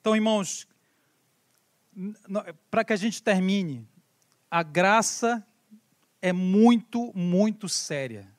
Então, 0.00 0.14
irmãos, 0.14 0.68
para 2.70 2.84
que 2.84 2.92
a 2.92 2.96
gente 2.96 3.22
termine, 3.22 3.88
a 4.50 4.62
graça 4.62 5.44
é 6.20 6.32
muito, 6.32 7.12
muito 7.14 7.68
séria. 7.68 8.30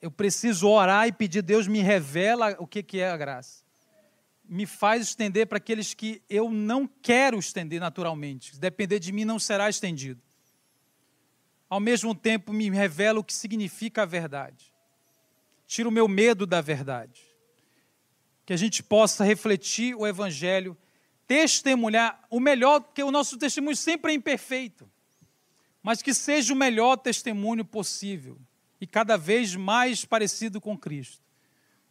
Eu 0.00 0.10
preciso 0.10 0.68
orar 0.68 1.06
e 1.06 1.12
pedir, 1.12 1.42
Deus 1.42 1.66
me 1.66 1.80
revela 1.80 2.56
o 2.58 2.66
que 2.66 2.98
é 2.98 3.10
a 3.10 3.16
graça 3.16 3.66
me 4.48 4.66
faz 4.66 5.02
estender 5.02 5.46
para 5.46 5.58
aqueles 5.58 5.92
que 5.92 6.22
eu 6.28 6.50
não 6.50 6.86
quero 6.86 7.38
estender 7.38 7.80
naturalmente. 7.80 8.58
Depender 8.58 8.98
de 8.98 9.12
mim, 9.12 9.24
não 9.24 9.38
será 9.38 9.68
estendido. 9.68 10.20
Ao 11.68 11.80
mesmo 11.80 12.14
tempo, 12.14 12.52
me 12.52 12.70
revela 12.70 13.18
o 13.18 13.24
que 13.24 13.34
significa 13.34 14.02
a 14.02 14.06
verdade. 14.06 14.72
Tira 15.66 15.88
o 15.88 15.92
meu 15.92 16.06
medo 16.06 16.46
da 16.46 16.60
verdade. 16.60 17.22
Que 18.44 18.52
a 18.52 18.56
gente 18.56 18.82
possa 18.82 19.24
refletir 19.24 19.94
o 19.94 20.06
Evangelho, 20.06 20.76
testemunhar 21.26 22.24
o 22.30 22.38
melhor, 22.38 22.80
porque 22.80 23.02
o 23.02 23.10
nosso 23.10 23.36
testemunho 23.36 23.76
sempre 23.76 24.12
é 24.12 24.14
imperfeito, 24.14 24.88
mas 25.82 26.00
que 26.00 26.14
seja 26.14 26.52
o 26.52 26.56
melhor 26.56 26.96
testemunho 26.96 27.64
possível 27.64 28.38
e 28.80 28.86
cada 28.86 29.16
vez 29.16 29.54
mais 29.56 30.04
parecido 30.04 30.60
com 30.60 30.76
Cristo, 30.76 31.22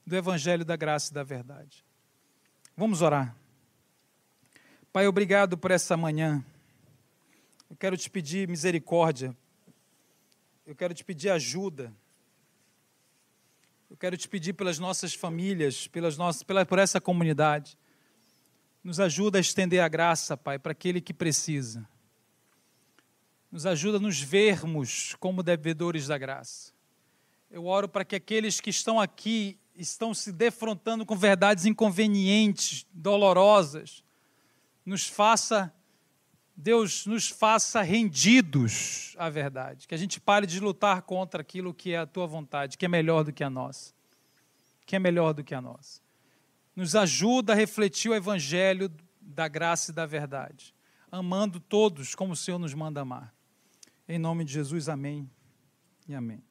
do 0.06 0.16
Evangelho 0.16 0.64
da 0.64 0.76
graça 0.76 1.12
e 1.12 1.14
da 1.14 1.24
verdade. 1.24 1.84
Vamos 2.78 3.02
orar. 3.02 3.36
Pai, 4.94 5.08
obrigado 5.08 5.58
por 5.58 5.72
essa 5.72 5.98
manhã. 5.98 6.44
Eu 7.70 7.76
quero 7.76 7.98
te 7.98 8.10
pedir 8.10 8.48
misericórdia. 8.48 9.36
Eu 10.66 10.76
quero 10.76 10.94
te 10.94 11.04
pedir 11.04 11.30
ajuda. 11.30 11.94
Eu 13.90 13.96
quero 13.96 14.18
te 14.18 14.28
pedir 14.28 14.54
pelas 14.54 14.80
nossas 14.80 15.14
famílias, 15.14 15.88
pelas 15.88 16.18
nossas, 16.18 16.44
pela, 16.44 16.66
por 16.66 16.80
essa 16.80 17.00
comunidade. 17.00 17.78
Nos 18.84 19.00
ajuda 19.00 19.38
a 19.38 19.42
estender 19.42 19.80
a 19.80 19.88
graça, 19.88 20.36
Pai, 20.36 20.58
para 20.58 20.72
aquele 20.72 21.00
que 21.00 21.14
precisa. 21.14 21.88
Nos 23.52 23.66
ajuda 23.66 23.98
a 23.98 24.02
nos 24.02 24.20
vermos 24.20 25.16
como 25.20 25.44
devedores 25.44 26.08
da 26.08 26.18
graça. 26.18 26.74
Eu 27.50 27.66
oro 27.66 27.88
para 27.88 28.04
que 28.04 28.16
aqueles 28.16 28.60
que 28.60 28.70
estão 28.70 29.00
aqui 29.00 29.58
estão 29.76 30.14
se 30.14 30.32
defrontando 30.32 31.06
com 31.06 31.16
verdades 31.16 31.66
inconvenientes, 31.66 32.86
dolorosas. 32.92 34.04
Nos 34.86 35.08
faça, 35.08 35.74
Deus 36.56 37.06
nos 37.06 37.30
faça 37.30 37.82
rendidos 37.82 39.14
à 39.18 39.30
verdade, 39.30 39.88
que 39.88 39.94
a 39.94 39.98
gente 39.98 40.22
pare 40.22 40.48
de 40.48 40.60
lutar 40.60 41.02
contra 41.02 41.42
aquilo 41.42 41.74
que 41.74 41.92
é 41.92 41.98
a 41.98 42.06
tua 42.06 42.26
vontade, 42.26 42.78
que 42.78 42.86
é 42.86 42.88
melhor 42.88 43.24
do 43.24 43.34
que 43.34 43.44
a 43.44 43.50
nossa. 43.50 43.94
Que 44.86 44.96
é 44.96 45.00
melhor 45.00 45.34
do 45.34 45.44
que 45.44 45.54
a 45.54 45.62
nossa. 45.62 46.02
Nos 46.76 46.96
ajuda 46.96 47.54
a 47.54 47.56
refletir 47.56 48.10
o 48.10 48.16
evangelho 48.16 48.90
da 49.20 49.48
graça 49.48 49.92
e 49.92 49.94
da 49.94 50.06
verdade, 50.06 50.74
amando 51.12 51.60
todos 51.60 52.16
como 52.16 52.34
o 52.34 52.36
Senhor 52.36 52.60
nos 52.60 52.74
manda 52.74 53.02
amar. 53.02 53.34
Em 54.08 54.20
nome 54.20 54.46
de 54.46 54.54
Jesus, 54.54 54.88
amém 54.88 55.30
e 56.08 56.14
amém. 56.14 56.44